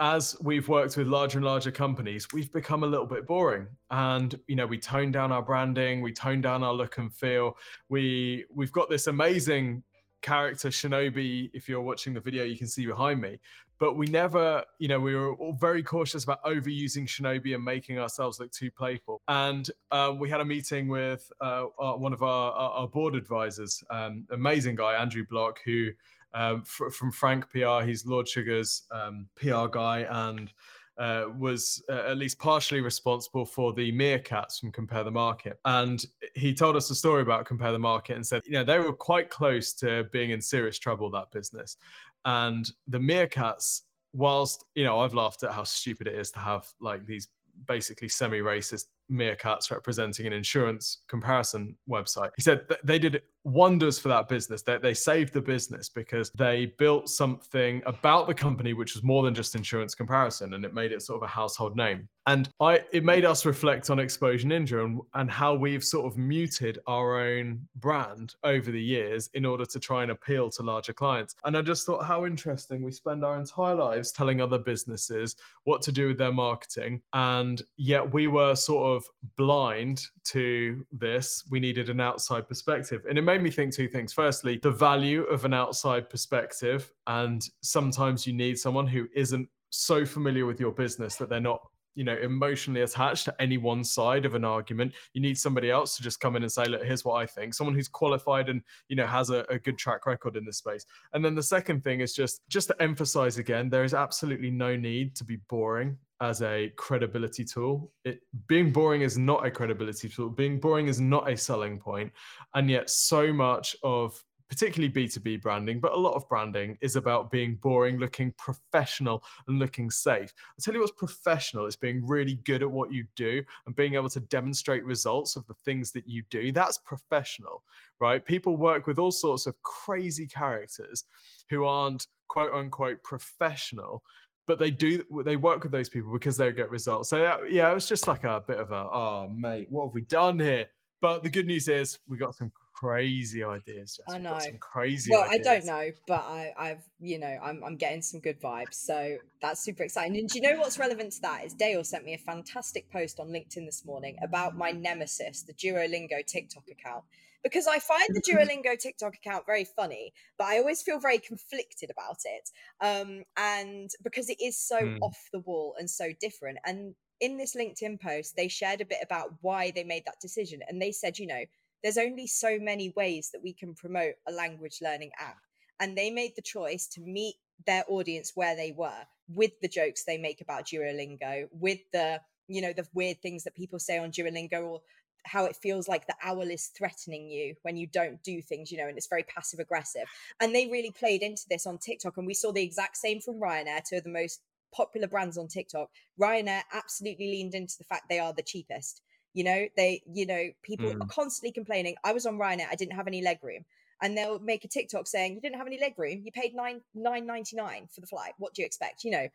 [0.00, 3.68] as we've worked with larger and larger companies, we've become a little bit boring.
[3.90, 7.56] And you know, we tone down our branding, we tone down our look and feel.
[7.88, 9.82] We we've got this amazing
[10.26, 11.50] character Shinobi.
[11.54, 13.38] If you're watching the video, you can see behind me
[13.78, 17.98] but we never, you know, we were all very cautious about overusing Shinobi and making
[17.98, 19.20] ourselves look too playful.
[19.28, 23.84] And um, we had a meeting with uh, our, one of our, our, board advisors,
[23.90, 25.90] um, amazing guy, Andrew Bloch, who
[26.32, 30.52] um, fr- from Frank PR, he's Lord Sugar's um, PR guy and
[30.98, 35.58] uh, was uh, at least partially responsible for the meerkats from Compare the Market.
[35.64, 38.78] And he told us a story about Compare the Market and said, you know, they
[38.78, 41.76] were quite close to being in serious trouble, that business.
[42.24, 43.82] And the meerkats,
[44.12, 47.28] whilst, you know, I've laughed at how stupid it is to have like these
[47.66, 52.30] basically semi racist meerkats representing an insurance comparison website.
[52.36, 54.62] He said they did wonders for that business.
[54.62, 59.22] They, they saved the business because they built something about the company which was more
[59.22, 62.08] than just insurance comparison and it made it sort of a household name.
[62.26, 66.18] And I it made us reflect on Exposure Ninja and, and how we've sort of
[66.18, 70.92] muted our own brand over the years in order to try and appeal to larger
[70.92, 71.36] clients.
[71.44, 75.82] And I just thought how interesting we spend our entire lives telling other businesses what
[75.82, 77.00] to do with their marketing.
[77.12, 78.95] And yet we were sort of
[79.36, 81.44] blind to this.
[81.50, 83.04] We needed an outside perspective.
[83.08, 84.12] And it made me think two things.
[84.12, 86.92] Firstly, the value of an outside perspective.
[87.06, 91.60] And sometimes you need someone who isn't so familiar with your business that they're not
[91.96, 95.96] you know emotionally attached to any one side of an argument you need somebody else
[95.96, 98.62] to just come in and say look here's what i think someone who's qualified and
[98.88, 100.84] you know has a, a, good track record in this space
[101.14, 104.76] and then the second thing is just just to emphasize again there is absolutely no
[104.76, 110.08] need to be boring as a credibility tool it being boring is not a credibility
[110.08, 112.10] tool being boring is not a selling point
[112.54, 117.30] and yet so much of particularly B2B branding, but a lot of branding is about
[117.30, 120.32] being boring, looking professional, and looking safe.
[120.50, 123.94] I'll tell you what's professional it's being really good at what you do and being
[123.94, 126.52] able to demonstrate results of the things that you do.
[126.52, 127.64] That's professional,
[128.00, 128.24] right?
[128.24, 131.04] People work with all sorts of crazy characters
[131.50, 134.02] who aren't quote unquote professional
[134.46, 137.10] but they do they work with those people because they get results.
[137.10, 140.02] So yeah, it was just like a bit of a oh mate, what have we
[140.02, 140.66] done here?
[141.00, 143.98] But the good news is we got some crazy ideas.
[144.08, 145.10] I know some crazy.
[145.10, 145.46] Well, ideas.
[145.46, 149.16] I don't know, but I, I've you know I'm I'm getting some good vibes, so
[149.42, 150.16] that's super exciting.
[150.16, 153.18] And do you know what's relevant to that is Dale sent me a fantastic post
[153.18, 157.04] on LinkedIn this morning about my nemesis, the Duolingo TikTok account
[157.46, 161.90] because I find the Duolingo TikTok account very funny, but I always feel very conflicted
[161.90, 162.50] about it.
[162.80, 164.98] Um, and because it is so mm.
[165.00, 166.58] off the wall and so different.
[166.66, 170.60] And in this LinkedIn post, they shared a bit about why they made that decision.
[170.66, 171.44] And they said, you know,
[171.84, 175.38] there's only so many ways that we can promote a language learning app.
[175.78, 180.02] And they made the choice to meet their audience where they were with the jokes
[180.04, 184.10] they make about Duolingo, with the you know the weird things that people say on
[184.10, 184.80] Duolingo or
[185.26, 188.78] how it feels like the owl is threatening you when you don't do things, you
[188.78, 190.04] know, and it's very passive aggressive.
[190.40, 192.16] And they really played into this on TikTok.
[192.16, 194.40] And we saw the exact same from Ryanair, two of the most
[194.72, 195.90] popular brands on TikTok.
[196.20, 199.02] Ryanair absolutely leaned into the fact they are the cheapest.
[199.34, 201.02] You know, they, you know, people mm.
[201.02, 201.96] are constantly complaining.
[202.04, 203.64] I was on Ryanair, I didn't have any leg room.
[204.02, 206.82] And they'll make a TikTok saying, You didn't have any leg room, you paid nine
[206.94, 208.32] nine ninety nine for the flight.
[208.38, 209.04] What do you expect?
[209.04, 209.28] You know,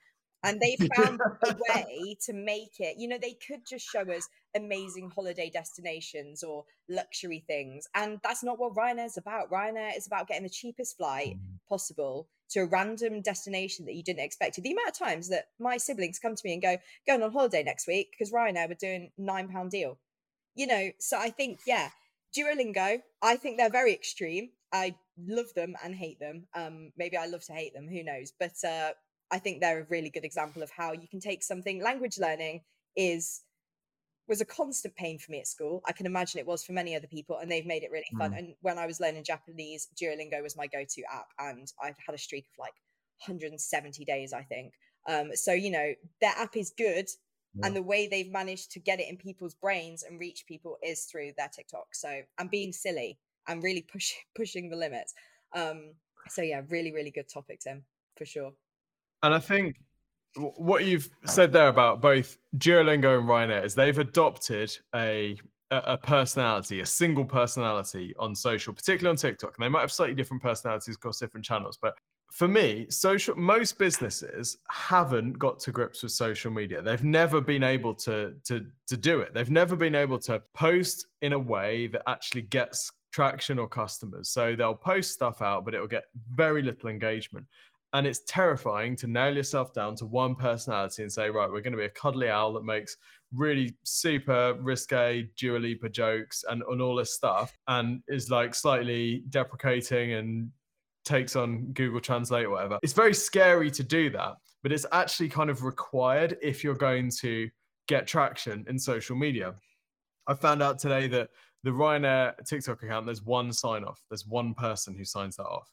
[0.44, 4.28] and they found a way to make it you know they could just show us
[4.56, 9.50] amazing holiday destinations or luxury things and that's not what ryanair is about.
[9.52, 11.60] Ryanair is about getting the cheapest flight mm.
[11.70, 15.78] possible to a random destination that you didn't expect the amount of times that my
[15.78, 16.78] siblings come to me and go
[17.08, 19.98] going on holiday next week because ryanair were doing nine pound deal.
[20.56, 21.90] You know so i think yeah
[22.38, 24.50] duolingo i think they're very extreme.
[24.74, 26.48] I love them and hate them.
[26.54, 28.34] Um maybe i love to hate them who knows?
[28.38, 28.92] But uh
[29.32, 31.82] I think they're a really good example of how you can take something.
[31.82, 32.62] Language learning
[32.96, 33.42] is
[34.28, 35.82] was a constant pain for me at school.
[35.86, 38.32] I can imagine it was for many other people, and they've made it really fun.
[38.32, 38.38] Mm.
[38.38, 42.18] And when I was learning Japanese, Duolingo was my go-to app, and I've had a
[42.18, 42.74] streak of like
[43.26, 44.74] 170 days, I think.
[45.08, 47.08] Um, so you know, their app is good,
[47.56, 47.68] yeah.
[47.68, 51.06] and the way they've managed to get it in people's brains and reach people is
[51.06, 51.88] through their TikTok.
[51.94, 53.20] So I'm being silly.
[53.48, 55.14] I'm really pushing pushing the limits.
[55.54, 55.94] Um,
[56.30, 57.84] so yeah, really, really good topic, Tim,
[58.18, 58.54] for sure.
[59.24, 59.78] And I think
[60.36, 65.38] what you've said there about both Duolingo and Ryanair is they've adopted a
[65.72, 69.56] a personality, a single personality on social, particularly on TikTok.
[69.58, 71.78] And they might have slightly different personalities across different channels.
[71.82, 71.96] But
[72.30, 76.82] for me, social most businesses haven't got to grips with social media.
[76.82, 79.34] They've never been able to to to do it.
[79.34, 84.30] They've never been able to post in a way that actually gets traction or customers.
[84.30, 87.46] So they'll post stuff out, but it'll get very little engagement.
[87.94, 91.74] And it's terrifying to nail yourself down to one personality and say, right, we're going
[91.74, 92.96] to be a cuddly owl that makes
[93.34, 99.24] really super risque Dua Lipa jokes and, and all this stuff and is like slightly
[99.30, 100.50] deprecating and
[101.04, 102.80] takes on Google Translate or whatever.
[102.84, 107.12] It's very scary to do that, but it's actually kind of required if you're going
[107.20, 107.50] to
[107.88, 109.56] get traction in social media.
[110.28, 111.30] I found out today that
[111.64, 114.02] the Ryanair TikTok account, there's one sign off.
[114.10, 115.70] There's one person who signs that off.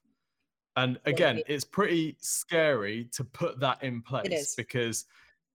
[0.78, 5.06] And again, it's pretty scary to put that in place because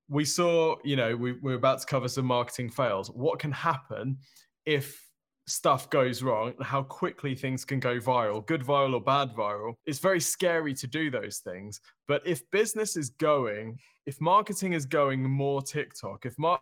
[0.09, 3.09] we saw, you know, we, we're about to cover some marketing fails.
[3.09, 4.17] What can happen
[4.65, 5.01] if
[5.47, 9.73] stuff goes wrong and how quickly things can go viral, good viral or bad viral.
[9.85, 11.79] It's very scary to do those things.
[12.07, 16.61] But if business is going, if marketing is going more TikTok, if mar-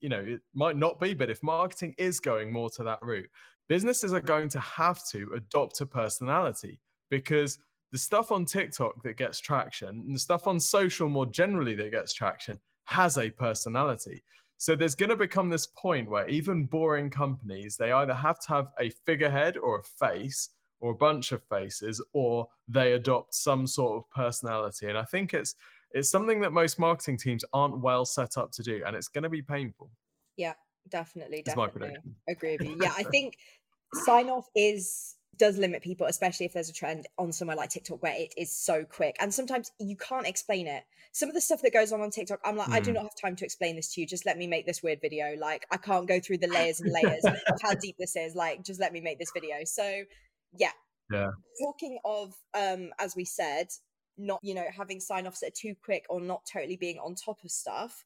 [0.00, 3.30] you know, it might not be, but if marketing is going more to that route,
[3.68, 6.80] businesses are going to have to adopt a personality
[7.10, 7.58] because
[7.92, 11.90] the stuff on TikTok that gets traction and the stuff on social more generally that
[11.92, 14.24] gets traction has a personality.
[14.56, 18.48] So there's going to become this point where even boring companies, they either have to
[18.48, 23.66] have a figurehead or a face or a bunch of faces or they adopt some
[23.66, 24.88] sort of personality.
[24.88, 25.54] And I think it's
[25.92, 29.24] it's something that most marketing teams aren't well set up to do and it's going
[29.24, 29.90] to be painful.
[30.36, 30.54] Yeah,
[30.88, 31.96] definitely, definitely.
[32.26, 32.78] Agree with you.
[32.80, 33.36] Yeah, I think
[34.04, 38.00] sign off is does limit people, especially if there's a trend on somewhere like TikTok
[38.00, 39.16] where it is so quick.
[39.18, 40.84] And sometimes you can't explain it.
[41.10, 42.74] Some of the stuff that goes on on TikTok, I'm like, mm.
[42.74, 42.94] I do mm.
[42.94, 44.06] not have time to explain this to you.
[44.06, 45.34] Just let me make this weird video.
[45.36, 48.36] Like, I can't go through the layers and layers of how deep this is.
[48.36, 49.64] Like, just let me make this video.
[49.64, 50.04] So,
[50.56, 50.70] yeah.
[51.10, 51.32] Yeah.
[51.60, 53.66] Talking of, um, as we said,
[54.16, 57.16] not, you know, having sign offs that are too quick or not totally being on
[57.16, 58.04] top of stuff.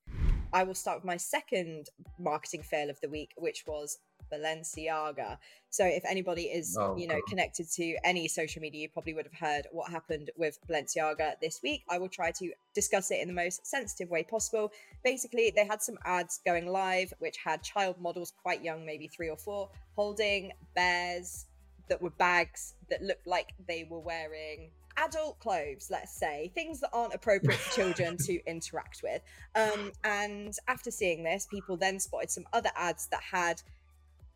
[0.54, 3.98] I will start with my second marketing fail of the week, which was
[4.32, 5.38] Balenciaga.
[5.70, 7.28] So if anybody is, oh, you know, God.
[7.28, 11.60] connected to any social media, you probably would have heard what happened with Balenciaga this
[11.62, 11.82] week.
[11.90, 14.72] I will try to discuss it in the most sensitive way possible.
[15.04, 19.30] Basically, they had some ads going live which had child models quite young, maybe 3
[19.30, 21.46] or 4, holding bears
[21.88, 26.90] that were bags that looked like they were wearing adult clothes, let's say, things that
[26.92, 29.22] aren't appropriate for children to interact with.
[29.54, 33.62] Um, and after seeing this, people then spotted some other ads that had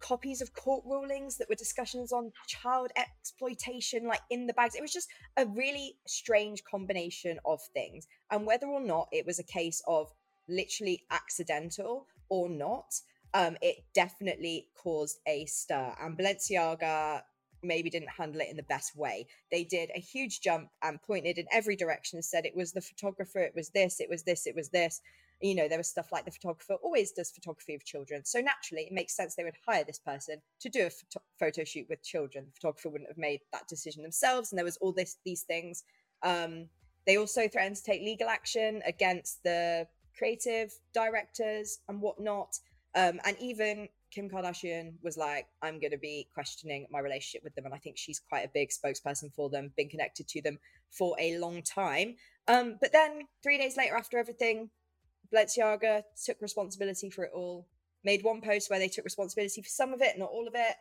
[0.01, 4.75] copies of court rulings that were discussions on child exploitation like in the bags.
[4.75, 8.07] It was just a really strange combination of things.
[8.31, 10.13] And whether or not it was a case of
[10.49, 12.93] literally accidental or not
[13.35, 15.95] um it definitely caused a stir.
[16.01, 17.23] And balenciaga
[17.63, 19.27] maybe didn't handle it in the best way.
[19.51, 22.81] They did a huge jump and pointed in every direction and said it was the
[22.81, 25.01] photographer it was this it was this it was this
[25.41, 28.25] you know, there was stuff like the photographer always does photography of children.
[28.25, 31.65] So naturally, it makes sense they would hire this person to do a photo, photo
[31.65, 32.47] shoot with children.
[32.47, 34.53] The photographer wouldn't have made that decision themselves.
[34.53, 35.85] And there was all this these things.
[36.23, 36.69] Um,
[37.07, 39.87] they also threatened to take legal action against the
[40.17, 42.55] creative directors and whatnot.
[42.95, 47.55] Um, and even Kim Kardashian was like, I'm going to be questioning my relationship with
[47.55, 47.65] them.
[47.65, 50.59] And I think she's quite a big spokesperson for them, been connected to them
[50.91, 52.17] for a long time.
[52.49, 54.71] Um, but then three days later, after everything,
[55.33, 57.67] Balenciaga took responsibility for it all.
[58.05, 60.77] Made one post where they took responsibility for some of it, not all of it.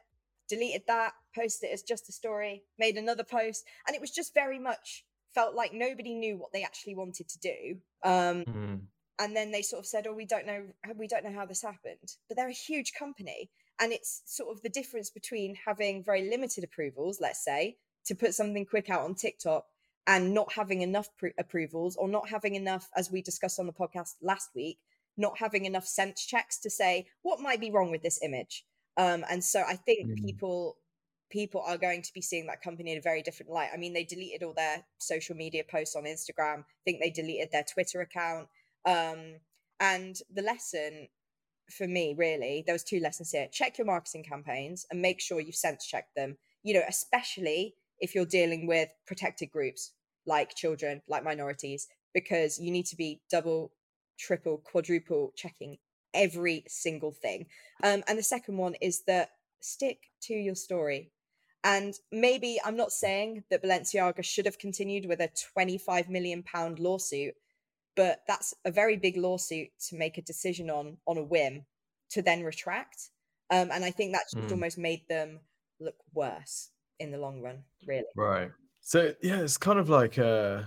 [0.47, 2.64] Deleted that, posted it as just a story.
[2.78, 6.64] Made another post, and it was just very much felt like nobody knew what they
[6.64, 7.78] actually wanted to do.
[8.04, 8.80] Um, mm.
[9.20, 10.64] And then they sort of said, "Oh, we don't know.
[10.95, 14.62] We don't know how this happened." But they're a huge company, and it's sort of
[14.64, 19.14] the difference between having very limited approvals, let's say, to put something quick out on
[19.14, 19.66] TikTok
[20.08, 24.16] and not having enough approvals or not having enough, as we discussed on the podcast
[24.22, 24.80] last week,
[25.18, 28.66] not having enough sense checks to say what might be wrong with this image.
[28.97, 30.26] Um, and so I think mm.
[30.26, 30.78] people
[31.30, 33.70] people are going to be seeing that company in a very different light.
[33.74, 36.60] I mean, they deleted all their social media posts on Instagram.
[36.62, 38.47] I think they deleted their Twitter account.
[38.86, 39.36] Um,
[39.80, 41.08] and the lesson
[41.70, 43.47] for me, really, there was two lessons here.
[43.52, 46.38] Check your marketing campaigns and make sure you sense check them.
[46.64, 49.91] You know, especially if you're dealing with protected groups
[50.26, 53.72] like children, like minorities, because you need to be double,
[54.18, 55.78] triple, quadruple checking
[56.14, 57.45] every single thing.
[57.84, 59.30] Um, and the second one is that
[59.60, 61.12] stick to your story.
[61.64, 66.80] And maybe I'm not saying that Balenciaga should have continued with a 25 million pound
[66.80, 67.34] lawsuit,
[67.95, 71.66] but that's a very big lawsuit to make a decision on on a whim
[72.12, 73.10] to then retract.
[73.52, 74.52] Um, and I think that just mm.
[74.52, 75.41] almost made them
[75.82, 76.70] look worse
[77.00, 78.06] in the long run, really.
[78.16, 78.52] Right.
[78.82, 80.64] So yeah, it's kind of like uh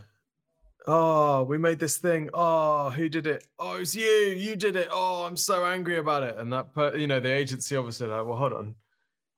[0.87, 2.28] oh, we made this thing.
[2.35, 3.47] Oh, who did it?
[3.59, 4.05] Oh, it's you.
[4.05, 4.89] You did it.
[4.91, 6.37] Oh, I'm so angry about it.
[6.39, 8.74] And that, per- you know, the agency obviously like, well, hold on.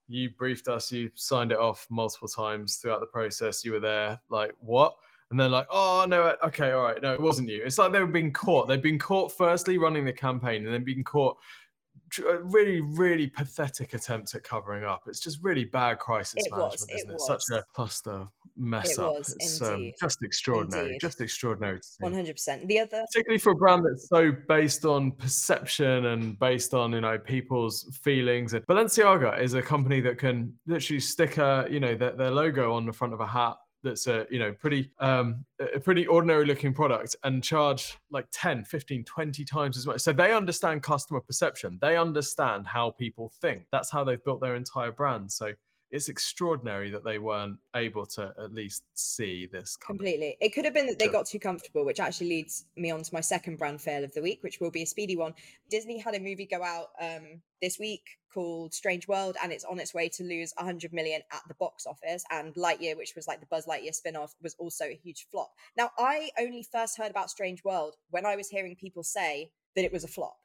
[0.09, 0.93] You briefed us.
[0.93, 3.65] You signed it off multiple times throughout the process.
[3.65, 4.21] You were there.
[4.29, 4.95] Like what?
[5.31, 7.63] And then like, oh no, okay, all right, no, it wasn't you.
[7.65, 8.69] It's like they were being caught.
[8.69, 11.39] They've been caught firstly running the campaign, and then being caught
[12.19, 15.03] really, really pathetic attempt at covering up.
[15.07, 17.15] It's just really bad crisis it management, was, isn't it?
[17.15, 17.21] it?
[17.21, 19.17] Such a cluster mess it up.
[19.19, 20.87] it's um, just extraordinary.
[20.87, 21.01] Indeed.
[21.01, 21.81] Just extraordinary.
[21.99, 22.67] One hundred percent.
[22.69, 27.01] The other, particularly for a brand that's so based on perception and based on you
[27.01, 28.55] know people's feelings.
[28.55, 32.87] Balenciaga is a company that can literally stick a you know their, their logo on
[32.87, 36.73] the front of a hat that's a you know pretty um a pretty ordinary looking
[36.73, 40.01] product and charge like 10 15 20 times as much.
[40.01, 41.79] So they understand customer perception.
[41.81, 43.67] They understand how people think.
[43.71, 45.31] That's how they've built their entire brand.
[45.31, 45.53] So
[45.95, 49.99] it's extraordinary that they weren't able to at least see this coming.
[49.99, 50.37] completely.
[50.41, 53.15] It could have been that they got too comfortable, which actually leads me on to
[53.15, 55.35] my second brand fail of the week, which will be a speedy one.
[55.71, 59.79] Disney had a movie go out um, this week called Strange World, and it's on
[59.79, 62.25] its way to lose 100 million at the box office.
[62.29, 65.53] And Lightyear, which was like the Buzz Lightyear spin off, was also a huge flop.
[65.77, 69.85] Now, I only first heard about Strange World when I was hearing people say that
[69.85, 70.39] it was a flop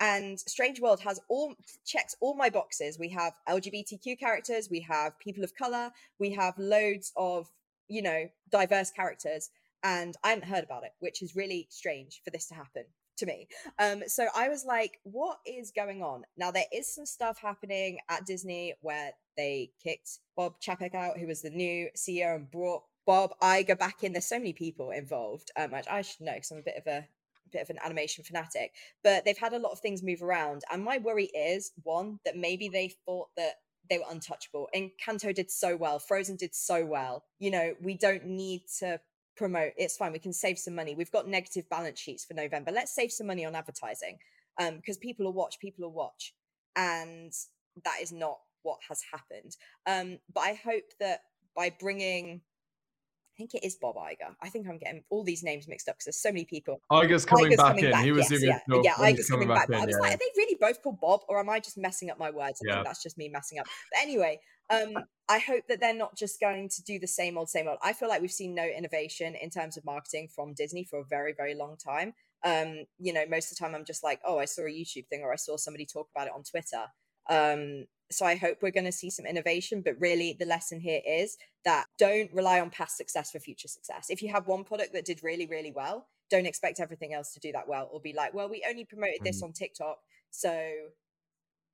[0.00, 2.98] and strange world has all checks all my boxes.
[2.98, 7.48] We have lgbtq characters we have people of color we have loads of
[7.88, 9.50] you know diverse characters.
[9.82, 12.84] And i hadn't heard about it which is really strange for this to happen
[13.18, 13.48] to me.
[13.78, 16.24] Um so i was like what is going on?
[16.36, 21.26] Now there is some stuff happening at disney where they kicked bob chapek out who
[21.26, 24.12] was the new ceo and brought bob Iger back in.
[24.12, 26.86] There's so many people involved, um, which I should know because I'm a bit of
[26.86, 27.06] a
[27.56, 30.62] bit of an animation fanatic, but they've had a lot of things move around.
[30.70, 33.54] And my worry is one, that maybe they thought that
[33.88, 34.68] they were untouchable.
[34.74, 37.24] And Encanto did so well, Frozen did so well.
[37.38, 39.00] You know, we don't need to
[39.36, 39.72] promote.
[39.76, 40.12] It's fine.
[40.12, 40.94] We can save some money.
[40.94, 42.72] We've got negative balance sheets for November.
[42.72, 44.18] Let's save some money on advertising
[44.60, 46.34] um, because people will watch, people will watch.
[46.74, 47.32] And
[47.84, 49.56] that is not what has happened.
[49.86, 51.20] Um, but I hope that
[51.54, 52.42] by bringing
[53.36, 54.34] I think it is Bob Iger.
[54.40, 56.80] I think I'm getting all these names mixed up because there's so many people.
[56.90, 57.90] Iger's coming, Iger's back, coming in.
[57.90, 58.04] back in.
[58.06, 58.94] He was yes, yeah, yeah.
[58.94, 59.68] Iger's coming, back.
[59.68, 59.82] back.
[59.82, 60.00] I was yeah.
[60.00, 62.62] like, are they really both called Bob, or am I just messing up my words?
[62.62, 62.74] I yeah.
[62.76, 63.66] think that's just me messing up.
[63.92, 67.50] But anyway, um, I hope that they're not just going to do the same old,
[67.50, 67.76] same old.
[67.82, 71.04] I feel like we've seen no innovation in terms of marketing from Disney for a
[71.04, 72.14] very, very long time.
[72.42, 75.08] Um, you know, most of the time I'm just like, oh, I saw a YouTube
[75.08, 76.86] thing or I saw somebody talk about it on Twitter.
[77.28, 79.82] Um, so I hope we're going to see some innovation.
[79.82, 84.06] But really, the lesson here is that don't rely on past success for future success.
[84.10, 87.40] If you have one product that did really, really well, don't expect everything else to
[87.40, 89.46] do that well or be like, well, we only promoted this mm.
[89.46, 89.98] on TikTok.
[90.30, 90.70] So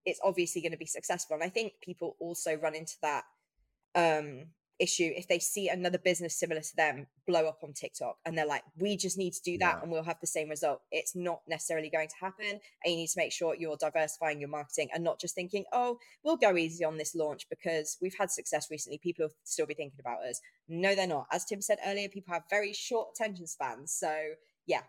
[0.05, 1.35] it's obviously going to be successful.
[1.35, 3.25] And I think people also run into that
[3.95, 4.47] um
[4.79, 8.47] issue if they see another business similar to them blow up on TikTok and they're
[8.47, 9.83] like, we just need to do that yeah.
[9.83, 10.81] and we'll have the same result.
[10.91, 12.47] It's not necessarily going to happen.
[12.51, 12.61] And
[12.93, 16.37] you need to make sure you're diversifying your marketing and not just thinking, oh, we'll
[16.37, 18.99] go easy on this launch because we've had success recently.
[18.99, 20.41] People will still be thinking about us.
[20.69, 21.27] No, they're not.
[21.31, 23.93] As Tim said earlier, people have very short attention spans.
[23.93, 24.15] So
[24.67, 24.83] yeah,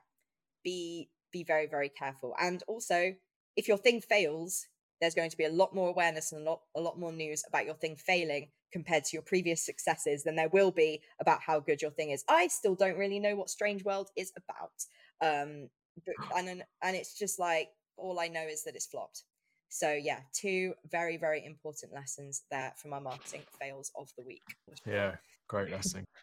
[0.64, 2.36] be be very, very careful.
[2.40, 3.16] And also,
[3.56, 4.68] if your thing fails,
[5.02, 7.44] there's going to be a lot more awareness and a lot, a lot more news
[7.48, 11.60] about your thing failing compared to your previous successes than there will be about how
[11.60, 12.26] good your thing is.
[12.28, 14.74] I still don't really know what Strange World is about.
[15.22, 15.70] Um,
[16.06, 19.24] but, and and it's just like all I know is that it's flopped.
[19.70, 24.44] So yeah, two very very important lessons there from our marketing fails of the week.
[24.86, 25.16] Yeah,
[25.48, 26.06] great lesson.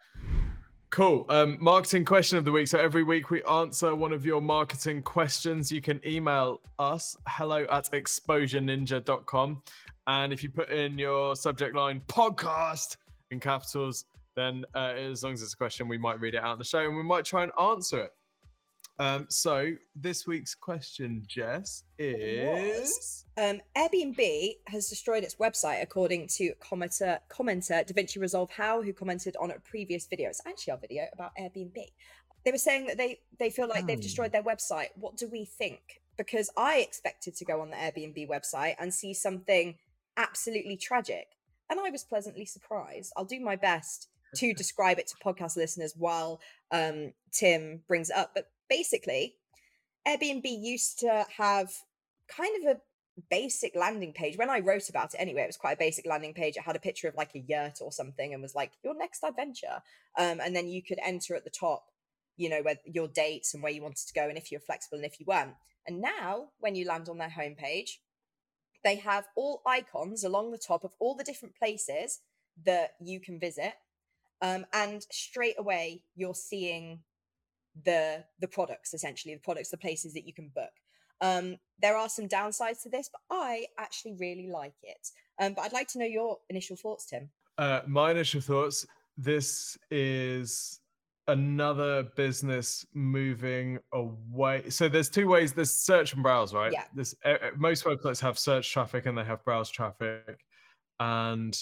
[0.91, 1.25] Cool.
[1.29, 2.67] Um, marketing question of the week.
[2.67, 5.71] So every week we answer one of your marketing questions.
[5.71, 9.63] You can email us hello at exposureninja.com.
[10.11, 12.97] And if you put in your subject line podcast
[13.31, 16.51] in capitals, then uh, as long as it's a question, we might read it out
[16.51, 18.13] on the show and we might try and answer it.
[18.99, 26.55] Um, so this week's question, Jess, is um, Airbnb has destroyed its website, according to
[26.61, 30.29] commenter commenter DaVinci Resolve How, who commented on a previous video.
[30.29, 31.77] It's actually our video about Airbnb.
[32.45, 33.87] They were saying that they they feel like oh.
[33.87, 34.89] they've destroyed their website.
[34.97, 36.03] What do we think?
[36.19, 39.77] Because I expected to go on the Airbnb website and see something
[40.17, 41.29] absolutely tragic,
[41.69, 43.13] and I was pleasantly surprised.
[43.17, 46.41] I'll do my best to describe it to podcast listeners while
[46.71, 49.35] um, Tim brings it up, but basically,
[50.07, 51.73] Airbnb used to have
[52.29, 52.81] kind of a
[53.29, 54.39] basic landing page.
[54.39, 56.57] When I wrote about it anyway, it was quite a basic landing page.
[56.57, 59.23] It had a picture of like a yurt or something and was like, your next
[59.23, 59.83] adventure.
[60.19, 61.85] Um, and then you could enter at the top,
[62.37, 64.97] you know, where your dates and where you wanted to go and if you're flexible
[64.97, 65.55] and if you weren't.
[65.87, 67.99] And now, when you land on their homepage,
[68.85, 72.21] they have all icons along the top of all the different places
[72.65, 73.75] that you can visit.
[74.43, 77.01] Um, and straight away, you're seeing
[77.85, 80.71] the the products essentially the products the places that you can book
[81.21, 85.09] um there are some downsides to this but i actually really like it
[85.41, 89.79] um but i'd like to know your initial thoughts tim uh my initial thoughts this
[89.91, 90.81] is
[91.29, 94.69] another business moving away.
[94.71, 96.73] So there's two ways there's search and browse right?
[96.73, 96.85] Yeah.
[96.95, 97.15] This
[97.57, 100.45] most websites have search traffic and they have browse traffic.
[100.99, 101.57] And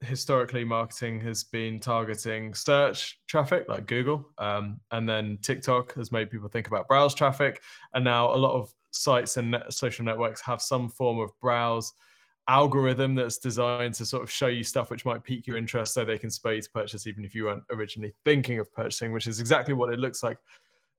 [0.00, 6.30] historically marketing has been targeting search traffic like google um, and then tiktok has made
[6.30, 7.60] people think about browse traffic.
[7.94, 11.92] And now a lot of sites and net- social networks have some form of browse
[12.48, 16.04] algorithm that's designed to sort of show you stuff which might pique your interest so
[16.04, 19.26] they can spur you to purchase even if you weren't originally thinking of purchasing which
[19.26, 20.38] is exactly what it looks like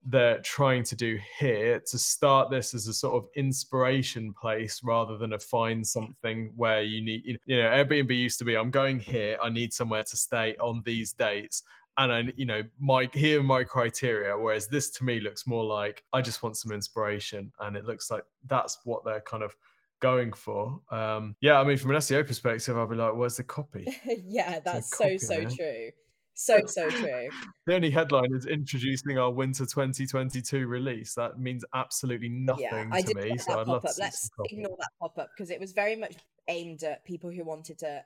[0.06, 5.18] they're trying to do here to start this as a sort of inspiration place rather
[5.18, 9.00] than a find something where you need you know airbnb used to be i'm going
[9.00, 11.64] here i need somewhere to stay on these dates
[11.98, 14.38] and I, you know, my here are my criteria.
[14.38, 18.10] Whereas this to me looks more like I just want some inspiration, and it looks
[18.10, 19.54] like that's what they're kind of
[20.00, 20.80] going for.
[20.92, 23.88] Um, yeah, I mean, from an SEO perspective, I'll be like, "Where's the copy?"
[24.26, 25.92] yeah, that's so so true.
[26.34, 27.30] So, so true.
[27.66, 31.14] the only headline is introducing our winter 2022 release.
[31.16, 33.38] That means absolutely nothing yeah, I to me.
[33.38, 36.16] So I'd love to Let's ignore that pop up because it was very much
[36.48, 38.04] aimed at people who wanted to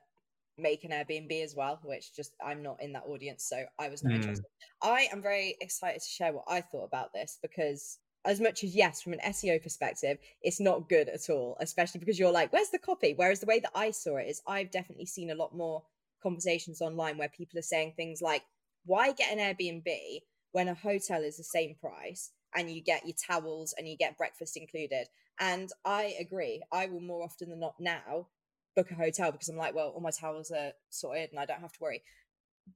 [0.58, 4.04] make an Airbnb as well, which just I'm not in that audience, so I was
[4.04, 4.16] not mm.
[4.18, 4.46] interested.
[4.82, 8.76] I am very excited to share what I thought about this because as much as
[8.76, 12.70] yes, from an SEO perspective, it's not good at all, especially because you're like, where's
[12.70, 13.14] the copy?
[13.16, 15.84] Whereas the way that I saw it is I've definitely seen a lot more
[16.22, 18.44] conversations online where people are saying things like,
[18.86, 20.22] why get an Airbnb
[20.52, 24.18] when a hotel is the same price and you get your towels and you get
[24.18, 25.08] breakfast included?
[25.40, 26.62] And I agree.
[26.72, 28.28] I will more often than not now
[28.76, 31.62] book a hotel because I'm like, well, all my towels are sorted and I don't
[31.62, 32.04] have to worry.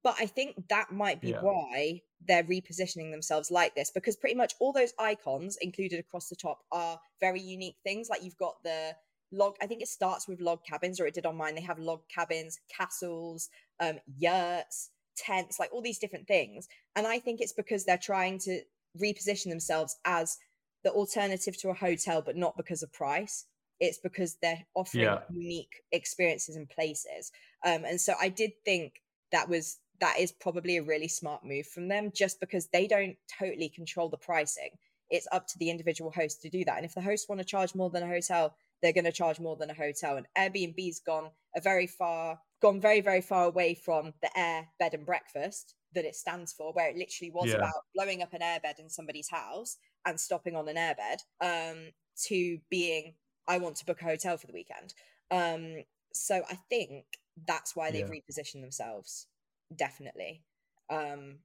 [0.03, 1.41] But I think that might be yeah.
[1.41, 6.35] why they're repositioning themselves like this because pretty much all those icons included across the
[6.35, 8.09] top are very unique things.
[8.09, 8.95] Like you've got the
[9.33, 11.77] log i think it starts with log cabins or it did on mine they have
[11.79, 13.49] log cabins castles
[13.81, 18.39] um yurts tents like all these different things and i think it's because they're trying
[18.39, 18.61] to
[18.97, 20.37] reposition themselves as
[20.85, 23.47] the alternative to a hotel but not because of price
[23.79, 25.19] it's because they're offering yeah.
[25.29, 27.31] unique experiences and places
[27.65, 29.01] Um, and so I did think
[29.31, 33.17] that was that is probably a really smart move from them, just because they don't
[33.39, 34.69] totally control the pricing.
[35.09, 36.75] It's up to the individual host to do that.
[36.77, 39.39] And if the hosts want to charge more than a hotel, they're going to charge
[39.39, 40.17] more than a hotel.
[40.17, 44.93] And Airbnb's gone a very far, gone very, very far away from the air bed
[44.93, 47.55] and breakfast that it stands for, where it literally was Yeah.
[47.55, 51.91] about blowing up an airbed in somebody's house and stopping on an airbed, um,
[52.27, 53.15] to being
[53.47, 54.93] I want to book a hotel for the weekend.
[55.31, 57.05] Um, so I think
[57.45, 58.19] that's why they've Yeah.
[58.21, 59.27] repositioned themselves.
[59.75, 60.43] Definitely.
[60.89, 61.39] Um,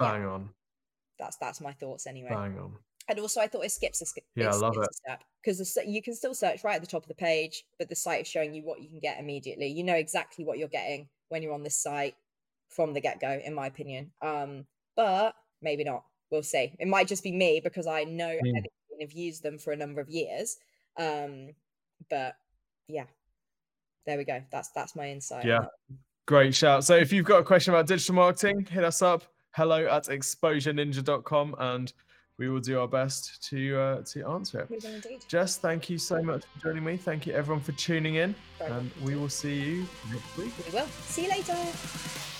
[0.00, 0.12] Yeah.
[0.12, 0.54] Bang on.
[1.18, 2.30] that's that's my thoughts anyway.
[2.30, 2.78] Bang on.
[3.08, 4.24] And also, I thought it skips a skip.
[4.34, 4.94] Yeah, I love it.
[4.94, 7.94] step because you can still search right at the top of the page, but the
[7.94, 9.66] site is showing you what you can get immediately.
[9.68, 12.16] You know exactly what you're getting when you're on this site
[12.70, 14.12] from the get go, in my opinion.
[14.22, 14.66] Um,
[14.96, 16.04] but maybe not.
[16.30, 16.74] We'll see.
[16.78, 18.64] It might just be me because I know Mm.
[19.00, 20.56] have used them for a number of years.
[20.96, 21.54] Um,
[22.08, 22.36] but
[22.88, 23.06] yeah,
[24.06, 24.42] there we go.
[24.50, 25.44] That's that's my insight.
[25.44, 25.66] Yeah.
[26.26, 26.84] Great shout.
[26.84, 29.24] So if you've got a question about digital marketing, hit us up.
[29.54, 31.92] Hello at exposureninja.com and
[32.38, 34.70] we will do our best to uh, to answer it.
[34.70, 35.24] We will indeed.
[35.28, 36.96] Jess, thank you so much for joining me.
[36.96, 38.34] Thank you everyone for tuning in.
[38.58, 40.52] Very And welcome we will see you next week.
[40.66, 40.86] We will.
[40.86, 42.33] See you later.